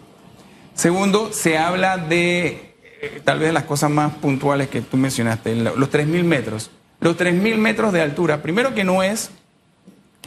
Segundo, 0.74 1.34
se 1.34 1.58
habla 1.58 1.98
de 1.98 2.76
eh, 3.02 3.22
tal 3.24 3.40
vez 3.40 3.54
las 3.54 3.64
cosas 3.64 3.90
más 3.90 4.14
puntuales 4.14 4.70
que 4.70 4.82
tú 4.82 4.96
mencionaste, 4.98 5.56
los 5.56 5.92
3.000 5.92 6.24
metros. 6.24 6.72
Los 7.00 7.18
3.000 7.18 7.58
metros 7.58 7.94
de 7.94 8.02
altura, 8.02 8.44
primero 8.44 8.76
que 8.76 8.84
no 8.84 9.02
es, 9.02 9.32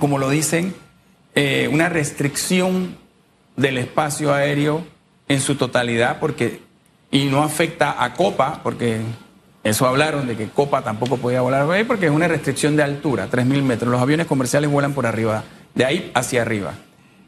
como 0.01 0.19
lo 0.19 0.29
dicen, 0.29 0.75
eh, 1.37 1.69
una 1.73 1.89
restricción 1.89 2.97
del 3.57 3.79
espacio 3.79 4.35
aéreo 4.35 4.85
en 5.29 5.41
su 5.41 5.55
totalidad, 5.55 6.19
porque 6.19 6.64
y 7.15 7.27
no 7.27 7.45
afecta 7.45 8.03
a 8.03 8.13
Copa, 8.13 8.59
porque 8.65 9.01
eso 9.63 9.87
hablaron 9.87 10.27
de 10.27 10.37
que 10.37 10.49
Copa 10.49 10.83
tampoco 10.83 11.17
podía 11.17 11.43
volar 11.43 11.71
ahí, 11.71 11.85
porque 11.85 12.07
es 12.07 12.13
una 12.13 12.27
restricción 12.27 12.75
de 12.75 12.83
altura, 12.83 13.29
3.000 13.31 13.63
metros. 13.63 13.89
Los 13.93 14.03
aviones 14.03 14.27
comerciales 14.27 14.69
vuelan 14.69 14.95
por 14.95 15.07
arriba, 15.07 15.45
de 15.77 15.85
ahí 15.85 16.11
hacia 16.13 16.43
arriba. 16.43 16.75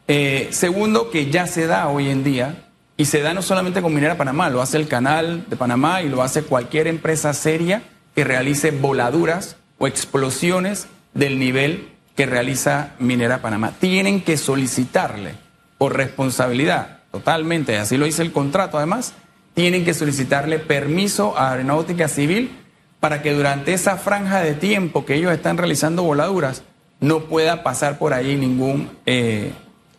Eh, 0.09 0.49
segundo, 0.51 1.09
que 1.09 1.31
ya 1.31 1.47
se 1.47 1.67
da 1.67 1.87
hoy 1.87 2.09
en 2.09 2.25
día, 2.25 2.65
y 2.97 3.05
se 3.05 3.21
da 3.21 3.33
no 3.33 3.41
solamente 3.41 3.81
con 3.81 3.93
Minera 3.93 4.17
Panamá, 4.17 4.49
lo 4.49 4.61
hace 4.61 4.75
el 4.75 4.89
canal 4.89 5.45
de 5.47 5.55
Panamá 5.55 6.01
y 6.01 6.09
lo 6.09 6.21
hace 6.21 6.43
cualquier 6.43 6.87
empresa 6.87 7.33
seria 7.33 7.83
que 8.13 8.25
realice 8.25 8.71
voladuras 8.71 9.55
o 9.77 9.87
explosiones 9.87 10.87
del 11.13 11.39
nivel 11.39 11.93
que 12.17 12.25
realiza 12.25 12.91
Minera 12.99 13.41
Panamá. 13.41 13.71
Tienen 13.79 14.19
que 14.19 14.35
solicitarle 14.35 15.35
por 15.77 15.95
responsabilidad, 15.95 17.03
totalmente, 17.09 17.77
así 17.77 17.95
lo 17.95 18.05
dice 18.05 18.21
el 18.21 18.33
contrato 18.33 18.77
además, 18.77 19.13
tienen 19.57 19.83
que 19.83 19.95
solicitarle 19.95 20.59
permiso 20.59 21.35
a 21.35 21.53
Aeronáutica 21.53 22.07
Civil 22.07 22.51
para 22.99 23.23
que 23.23 23.33
durante 23.33 23.73
esa 23.73 23.97
franja 23.97 24.39
de 24.39 24.53
tiempo 24.53 25.03
que 25.03 25.15
ellos 25.15 25.31
están 25.31 25.57
realizando 25.57 26.03
voladuras 26.03 26.61
no 26.99 27.21
pueda 27.21 27.63
pasar 27.63 27.97
por 27.97 28.13
ahí 28.13 28.35
ningún 28.35 28.91
eh, 29.07 29.53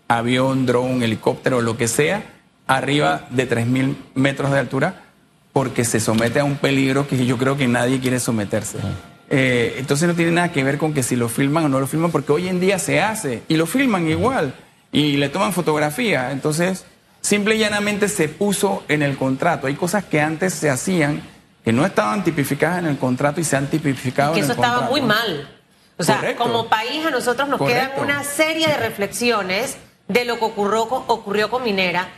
avión, 0.06 0.64
dron, 0.64 1.02
helicóptero, 1.02 1.60
lo 1.60 1.76
que 1.76 1.88
sea, 1.88 2.22
arriba 2.68 3.26
de 3.30 3.50
3.000 3.50 3.96
metros 4.14 4.52
de 4.52 4.60
altura, 4.60 5.02
porque 5.52 5.84
se 5.84 5.98
somete 5.98 6.38
a 6.38 6.44
un 6.44 6.54
peligro 6.58 7.08
que 7.08 7.26
yo 7.26 7.36
creo 7.36 7.56
que 7.56 7.66
nadie 7.66 7.98
quiere 7.98 8.20
someterse. 8.20 8.78
Eh, 9.28 9.74
entonces 9.78 10.06
no 10.06 10.14
tiene 10.14 10.30
nada 10.30 10.52
que 10.52 10.62
ver 10.62 10.78
con 10.78 10.94
que 10.94 11.02
si 11.02 11.16
lo 11.16 11.28
filman 11.28 11.64
o 11.64 11.68
no 11.68 11.80
lo 11.80 11.88
filman, 11.88 12.12
porque 12.12 12.30
hoy 12.30 12.46
en 12.46 12.60
día 12.60 12.78
se 12.78 13.00
hace 13.00 13.42
y 13.48 13.56
lo 13.56 13.66
filman 13.66 14.06
igual 14.06 14.54
y 14.92 15.16
le 15.16 15.28
toman 15.28 15.52
fotografía. 15.52 16.30
Entonces, 16.30 16.84
simple 17.20 17.56
y 17.56 17.58
llanamente 17.58 18.08
se 18.08 18.28
puso 18.28 18.84
en 18.88 19.02
el 19.02 19.16
contrato. 19.16 19.66
Hay 19.66 19.74
cosas 19.74 20.04
que 20.04 20.20
antes 20.20 20.54
se 20.54 20.70
hacían 20.70 21.22
que 21.64 21.72
no 21.72 21.84
estaban 21.84 22.24
tipificadas 22.24 22.78
en 22.78 22.86
el 22.86 22.98
contrato 22.98 23.40
y 23.40 23.44
se 23.44 23.56
han 23.56 23.66
tipificado 23.68 24.32
que 24.32 24.38
en 24.40 24.44
eso 24.44 24.52
el 24.54 24.58
estaba 24.58 24.86
contrato. 24.88 24.92
muy 24.92 25.02
mal. 25.02 25.54
O 25.98 26.02
sea, 26.04 26.16
Correcto. 26.16 26.42
como 26.44 26.68
país 26.68 27.04
a 27.04 27.10
nosotros 27.10 27.48
nos 27.48 27.58
Correcto. 27.58 27.90
quedan 27.96 28.04
una 28.04 28.22
serie 28.24 28.68
de 28.68 28.76
reflexiones 28.76 29.76
de 30.06 30.24
lo 30.24 30.38
que 30.38 30.44
ocurrió 30.44 30.88
con, 30.88 31.02
ocurrió 31.08 31.50
con 31.50 31.64
Minera 31.64 32.08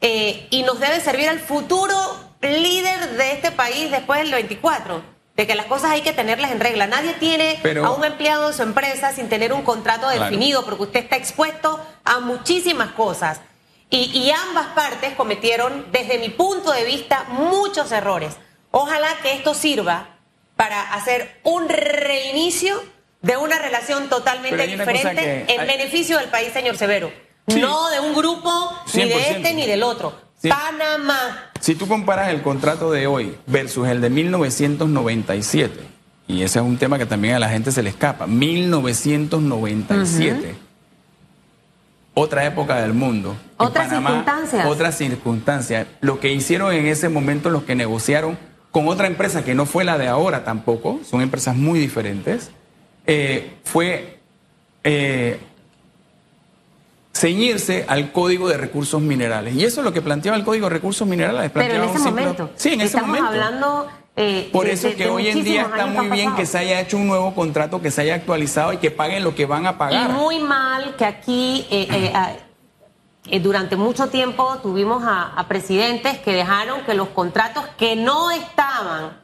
eh, 0.00 0.46
y 0.50 0.62
nos 0.62 0.78
debe 0.78 1.00
servir 1.00 1.28
al 1.28 1.40
futuro 1.40 1.96
líder 2.42 3.16
de 3.16 3.32
este 3.32 3.50
país 3.50 3.90
después 3.90 4.20
del 4.20 4.32
24. 4.32 5.02
De 5.36 5.46
que 5.46 5.54
las 5.54 5.66
cosas 5.66 5.92
hay 5.92 6.02
que 6.02 6.12
tenerlas 6.12 6.50
en 6.52 6.60
regla. 6.60 6.86
Nadie 6.86 7.14
tiene 7.14 7.58
Pero- 7.62 7.86
a 7.86 7.90
un 7.92 8.04
empleado 8.04 8.48
de 8.48 8.54
su 8.54 8.62
empresa 8.62 9.12
sin 9.12 9.28
tener 9.30 9.52
un 9.54 9.62
contrato 9.62 10.02
Claro. 10.06 10.24
definido, 10.24 10.64
porque 10.66 10.82
usted 10.82 11.00
está 11.00 11.16
expuesto 11.16 11.80
a 12.04 12.20
muchísimas 12.20 12.90
cosas. 12.92 13.40
Y, 13.90 14.10
y 14.16 14.30
ambas 14.30 14.68
partes 14.68 15.14
cometieron, 15.14 15.86
desde 15.92 16.18
mi 16.18 16.28
punto 16.28 16.70
de 16.72 16.84
vista, 16.84 17.24
muchos 17.30 17.90
errores. 17.92 18.36
Ojalá 18.70 19.08
que 19.22 19.34
esto 19.34 19.52
sirva 19.52 20.16
para 20.56 20.94
hacer 20.94 21.40
un 21.42 21.68
reinicio 21.68 22.80
de 23.22 23.36
una 23.36 23.58
relación 23.58 24.08
totalmente 24.08 24.64
diferente 24.66 25.44
en 25.52 25.60
hay- 25.60 25.66
beneficio 25.66 26.18
del 26.18 26.28
país, 26.28 26.52
señor 26.52 26.76
Severo. 26.76 27.10
Sí. 27.48 27.60
No 27.60 27.90
de 27.90 27.98
un 28.00 28.14
grupo, 28.14 28.50
ni 28.94 29.08
de 29.08 29.14
100%. 29.16 29.36
este 29.36 29.54
ni 29.54 29.66
del 29.66 29.82
otro. 29.82 30.14
Sí. 30.40 30.48
Panamá. 30.48 31.50
Si 31.60 31.74
tú 31.74 31.88
comparas 31.88 32.28
el 32.30 32.42
contrato 32.42 32.92
de 32.92 33.06
hoy 33.08 33.36
versus 33.46 33.88
el 33.88 34.00
de 34.00 34.08
1997, 34.08 35.80
y 36.28 36.42
ese 36.44 36.60
es 36.60 36.64
un 36.64 36.78
tema 36.78 36.96
que 36.96 37.06
también 37.06 37.34
a 37.34 37.40
la 37.40 37.48
gente 37.48 37.72
se 37.72 37.82
le 37.82 37.90
escapa, 37.90 38.26
1997, 38.28 40.54
otra 42.14 42.44
época 42.44 42.76
del 42.80 42.92
mundo. 42.92 43.36
En 43.58 43.66
Otras 43.66 43.90
circunstancias. 43.90 44.66
Otras 44.66 44.96
circunstancias. 44.96 45.86
Lo 46.00 46.20
que 46.20 46.32
hicieron 46.32 46.72
en 46.72 46.86
ese 46.86 47.08
momento 47.08 47.50
los 47.50 47.62
que 47.64 47.74
negociaron 47.74 48.38
con 48.70 48.88
otra 48.88 49.06
empresa 49.06 49.44
que 49.44 49.54
no 49.54 49.66
fue 49.66 49.84
la 49.84 49.98
de 49.98 50.08
ahora 50.08 50.44
tampoco, 50.44 51.00
son 51.04 51.22
empresas 51.22 51.56
muy 51.56 51.78
diferentes, 51.80 52.50
eh, 53.06 53.54
fue 53.64 54.20
eh, 54.84 55.40
ceñirse 57.12 57.84
al 57.88 58.12
Código 58.12 58.48
de 58.48 58.56
Recursos 58.56 59.00
Minerales. 59.00 59.54
Y 59.54 59.64
eso 59.64 59.80
es 59.80 59.84
lo 59.84 59.92
que 59.92 60.02
planteaba 60.02 60.36
el 60.38 60.44
Código 60.44 60.66
de 60.68 60.74
Recursos 60.74 61.06
Minerales. 61.06 61.50
Pero 61.52 61.74
en 61.74 61.90
ese 61.90 61.98
momento. 61.98 62.50
Sí, 62.56 62.70
en 62.70 62.80
ese 62.80 62.96
Estamos 62.96 63.08
momento. 63.08 63.28
hablando. 63.28 63.88
Eh, 64.22 64.50
Por 64.52 64.66
eso 64.68 64.88
de- 64.88 64.94
que 64.96 65.04
de 65.04 65.10
hoy 65.10 65.28
en 65.28 65.42
día 65.42 65.62
está 65.62 65.86
muy 65.86 66.08
bien 66.10 66.34
que 66.36 66.44
se 66.46 66.58
haya 66.58 66.80
hecho 66.80 66.96
un 66.96 67.06
nuevo 67.06 67.34
contrato, 67.34 67.80
que 67.80 67.90
se 67.90 68.02
haya 68.02 68.14
actualizado 68.16 68.72
y 68.72 68.76
que 68.76 68.90
paguen 68.90 69.24
lo 69.24 69.34
que 69.34 69.46
van 69.46 69.66
a 69.66 69.70
Y 69.70 69.74
pagar. 69.74 70.10
muy 70.10 70.38
mal 70.40 70.94
que 70.96 71.04
aquí 71.04 71.66
eh, 71.70 71.86
eh, 71.90 72.12
ah, 72.14 72.32
eh, 73.26 73.40
durante 73.40 73.76
mucho 73.76 74.08
tiempo 74.08 74.58
tuvimos 74.62 75.02
a, 75.04 75.32
a 75.34 75.48
presidentes 75.48 76.18
que 76.18 76.32
dejaron 76.32 76.82
que 76.82 76.94
los 76.94 77.08
contratos 77.08 77.64
que 77.78 77.96
no 77.96 78.30
estaban 78.30 79.18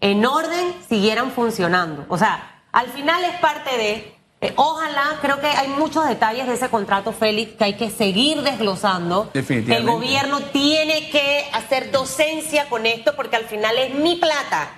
en 0.00 0.24
orden 0.26 0.74
siguieran 0.88 1.30
funcionando. 1.30 2.04
O 2.08 2.18
sea, 2.18 2.62
al 2.72 2.86
final 2.88 3.24
es 3.24 3.40
parte 3.40 3.76
de... 3.78 4.15
eh, 4.48 4.52
ojalá, 4.56 5.18
creo 5.20 5.40
que 5.40 5.46
hay 5.46 5.68
muchos 5.68 6.06
detalles 6.06 6.46
de 6.46 6.54
ese 6.54 6.68
contrato, 6.68 7.12
Félix, 7.12 7.52
que 7.56 7.64
hay 7.64 7.74
que 7.76 7.90
seguir 7.90 8.42
desglosando. 8.42 9.30
Definitivamente. 9.32 9.76
El 9.90 9.96
gobierno 9.96 10.40
tiene 10.40 11.10
que 11.10 11.48
hacer 11.52 11.90
docencia 11.90 12.68
con 12.68 12.86
esto 12.86 13.14
porque 13.16 13.36
al 13.36 13.44
final 13.44 13.76
es 13.78 13.94
mi 13.94 14.16
plata. 14.16 14.72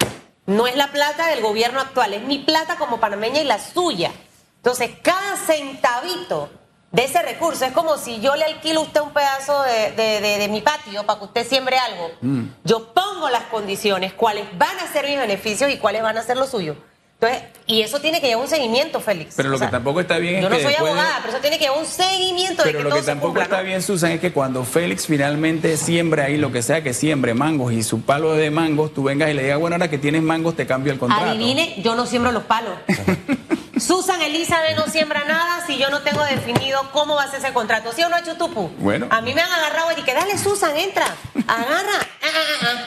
No 0.46 0.66
es 0.66 0.76
la 0.76 0.88
plata 0.90 1.26
del 1.28 1.40
gobierno 1.42 1.80
actual, 1.80 2.14
es 2.14 2.22
mi 2.22 2.38
plata 2.38 2.76
como 2.76 2.98
panameña 3.00 3.40
y 3.40 3.44
la 3.44 3.58
suya. 3.58 4.10
Entonces, 4.56 4.90
cada 5.02 5.36
centavito 5.36 6.48
de 6.90 7.04
ese 7.04 7.20
recurso 7.22 7.66
es 7.66 7.72
como 7.72 7.98
si 7.98 8.18
yo 8.20 8.34
le 8.34 8.44
alquilo 8.44 8.80
a 8.80 8.84
usted 8.84 9.00
un 9.02 9.12
pedazo 9.12 9.62
de, 9.62 9.92
de- 9.92 10.20
de- 10.22 10.38
de 10.38 10.48
mi 10.48 10.62
patio 10.62 11.04
para 11.04 11.18
que 11.18 11.26
usted 11.26 11.46
siembre 11.46 11.78
algo. 11.78 12.10
Mm. 12.22 12.44
Yo 12.64 12.94
pongo 12.94 13.28
las 13.28 13.42
condiciones, 13.44 14.14
cuáles 14.14 14.46
van 14.56 14.78
a 14.78 14.90
ser 14.90 15.04
mis 15.06 15.18
beneficios 15.18 15.70
y 15.70 15.76
cuáles 15.76 16.02
van 16.02 16.16
a 16.16 16.22
ser 16.22 16.38
los 16.38 16.48
suyos. 16.50 16.76
Entonces, 17.20 17.48
y 17.66 17.82
eso 17.82 18.00
tiene 18.00 18.20
que 18.20 18.28
llevar 18.28 18.44
un 18.44 18.48
seguimiento, 18.50 19.00
Félix. 19.00 19.34
Pero 19.36 19.48
lo 19.48 19.56
O 19.56 19.58
sea, 19.58 19.66
que 19.66 19.72
tampoco 19.72 19.98
está 20.00 20.18
bien 20.18 20.36
es 20.36 20.42
Yo 20.42 20.48
no 20.48 20.56
que 20.56 20.62
soy 20.62 20.70
después 20.70 20.94
de- 20.94 21.00
abogada, 21.00 21.18
pero 21.20 21.32
eso 21.32 21.40
tiene 21.40 21.58
que 21.58 21.64
llevar 21.64 21.80
un 21.80 21.86
seguimiento 21.86 22.62
de 22.62 22.68
Pero 22.68 22.78
que 22.78 22.84
lo 22.84 22.90
todo 22.90 23.00
que 23.00 23.06
tampoco 23.06 23.26
cumpla, 23.28 23.42
está 23.42 23.56
¿no? 23.58 23.62
bien, 23.64 23.82
Susan, 23.82 24.12
es 24.12 24.20
que 24.20 24.32
cuando 24.32 24.64
Félix 24.64 25.06
finalmente 25.06 25.76
siembre 25.76 26.22
ahí 26.22 26.36
lo 26.36 26.52
que 26.52 26.62
sea 26.62 26.82
que 26.84 26.94
siembre, 26.94 27.34
mangos 27.34 27.72
y 27.72 27.82
su 27.82 28.02
palo 28.02 28.34
de 28.34 28.50
mangos, 28.52 28.94
tú 28.94 29.02
vengas 29.02 29.30
y 29.30 29.34
le 29.34 29.42
digas, 29.42 29.58
bueno, 29.58 29.74
ahora 29.74 29.90
que 29.90 29.98
tienes 29.98 30.22
mangos 30.22 30.54
te 30.54 30.64
cambio 30.66 30.92
el 30.92 30.98
contrato. 31.00 31.24
Adivine, 31.30 31.82
yo 31.82 31.96
no 31.96 32.06
siembro 32.06 32.30
los 32.30 32.44
palos. 32.44 32.74
Susan 33.78 34.20
Elizabeth 34.22 34.76
no 34.76 34.86
siembra 34.86 35.24
nada 35.24 35.64
si 35.66 35.76
yo 35.76 35.90
no 35.90 36.00
tengo 36.02 36.22
definido 36.24 36.80
cómo 36.92 37.14
va 37.16 37.24
a 37.24 37.30
ser 37.30 37.40
ese 37.40 37.52
contrato. 37.52 37.92
¿Sí 37.94 38.02
o 38.02 38.08
no, 38.08 38.16
Chutupu? 38.24 38.70
Bueno. 38.78 39.06
A 39.10 39.20
mí 39.20 39.34
me 39.34 39.40
han 39.40 39.50
agarrado 39.52 39.90
y 39.96 40.02
que 40.02 40.14
dale, 40.14 40.36
Susan, 40.38 40.76
entra. 40.76 41.06
Agarra. 41.46 41.98
Ah, 42.22 42.26
ah, 42.26 42.66
ah. 42.66 42.84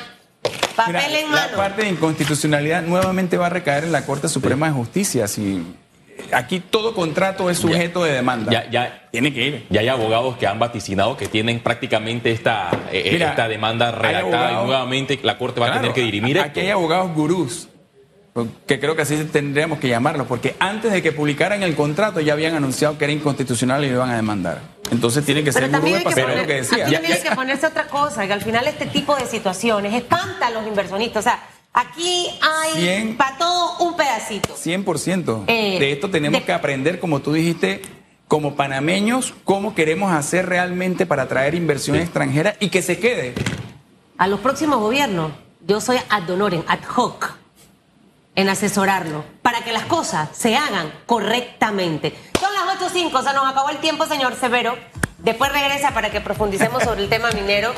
Papel 0.75 0.95
Mira, 0.95 1.19
en 1.19 1.31
la 1.31 1.47
parte 1.55 1.83
de 1.83 1.89
inconstitucionalidad 1.89 2.83
nuevamente 2.83 3.37
va 3.37 3.47
a 3.47 3.49
recaer 3.49 3.83
en 3.83 3.91
la 3.91 4.05
Corte 4.05 4.27
Suprema 4.29 4.67
de 4.67 4.73
Justicia. 4.73 5.27
Si 5.27 5.63
aquí 6.31 6.59
todo 6.59 6.93
contrato 6.93 7.49
es 7.49 7.57
sujeto 7.57 8.03
de 8.03 8.13
demanda. 8.13 8.51
Ya, 8.51 8.69
ya, 8.69 9.07
Tiene 9.11 9.33
que 9.33 9.45
ir. 9.47 9.65
ya 9.69 9.81
hay 9.81 9.87
abogados 9.89 10.37
que 10.37 10.47
han 10.47 10.59
vaticinado 10.59 11.17
que 11.17 11.27
tienen 11.27 11.59
prácticamente 11.59 12.31
esta, 12.31 12.69
eh, 12.91 13.09
Mira, 13.13 13.29
esta 13.31 13.47
demanda 13.47 13.91
redactada 13.91 14.21
abogados- 14.49 14.63
y 14.63 14.67
nuevamente 14.67 15.19
la 15.23 15.37
Corte 15.37 15.59
va 15.59 15.67
a 15.67 15.73
tener 15.73 15.93
que 15.93 16.01
dirimir 16.01 16.39
Aquí 16.39 16.47
esto. 16.49 16.59
hay 16.61 16.69
abogados 16.69 17.13
gurús, 17.13 17.67
que 18.65 18.79
creo 18.79 18.95
que 18.95 19.01
así 19.01 19.17
tendríamos 19.25 19.79
que 19.79 19.89
llamarlos, 19.89 20.25
porque 20.27 20.55
antes 20.59 20.91
de 20.93 21.01
que 21.01 21.11
publicaran 21.11 21.63
el 21.63 21.75
contrato 21.75 22.21
ya 22.21 22.33
habían 22.33 22.55
anunciado 22.55 22.97
que 22.97 23.03
era 23.05 23.13
inconstitucional 23.13 23.83
y 23.83 23.89
lo 23.89 23.95
iban 23.95 24.09
a 24.09 24.15
demandar. 24.15 24.61
Entonces 24.91 25.25
tienen 25.25 25.43
que 25.45 25.51
ser 25.51 25.61
Pero 25.63 25.71
también 25.71 25.97
hay 25.97 26.03
que, 26.03 26.09
poner, 26.21 26.37
lo 26.37 26.45
que 26.47 26.53
decía. 26.53 26.83
aquí 26.83 26.91
Ya- 26.91 26.97
también 26.99 27.17
ya- 27.17 27.23
hay 27.23 27.29
que 27.29 27.35
ponerse 27.35 27.65
otra 27.67 27.87
cosa, 27.87 28.27
que 28.27 28.33
al 28.33 28.41
final 28.41 28.67
este 28.67 28.85
tipo 28.85 29.15
de 29.15 29.25
situaciones 29.25 29.93
espanta 29.93 30.47
a 30.47 30.49
los 30.51 30.67
inversionistas. 30.67 31.25
O 31.25 31.29
sea, 31.29 31.39
aquí 31.73 32.27
hay 32.41 33.15
para 33.17 33.37
todo 33.37 33.77
un 33.79 33.95
pedacito. 33.95 34.53
100%. 34.55 35.45
Eh, 35.47 35.79
de 35.79 35.91
esto 35.93 36.09
tenemos 36.11 36.41
de- 36.41 36.45
que 36.45 36.51
aprender, 36.53 36.99
como 36.99 37.21
tú 37.21 37.33
dijiste, 37.33 37.81
como 38.27 38.55
panameños, 38.55 39.33
cómo 39.45 39.73
queremos 39.75 40.11
hacer 40.13 40.47
realmente 40.47 41.05
para 41.05 41.23
atraer 41.23 41.55
inversión 41.55 41.95
extranjera 41.97 42.55
y 42.59 42.69
que 42.69 42.81
se 42.81 42.99
quede. 42.99 43.33
A 44.17 44.27
los 44.27 44.39
próximos 44.41 44.79
gobiernos, 44.79 45.31
yo 45.65 45.79
soy 45.81 45.97
ad 46.09 46.29
honorem, 46.29 46.63
ad 46.67 46.79
hoc, 46.95 47.33
en 48.35 48.47
asesorarlo, 48.49 49.23
para 49.41 49.61
que 49.63 49.71
las 49.73 49.83
cosas 49.85 50.29
se 50.33 50.55
hagan 50.55 50.91
correctamente. 51.05 52.13
Son 52.41 52.51
las 52.55 52.91
8.05, 52.91 53.23
se 53.23 53.33
nos 53.35 53.47
acabó 53.47 53.69
el 53.69 53.77
tiempo, 53.77 54.07
señor 54.07 54.33
Severo. 54.33 54.75
Después 55.19 55.51
regresa 55.51 55.93
para 55.93 56.09
que 56.09 56.21
profundicemos 56.21 56.81
sobre 56.81 57.03
el 57.03 57.07
tema 57.07 57.29
minero. 57.33 57.71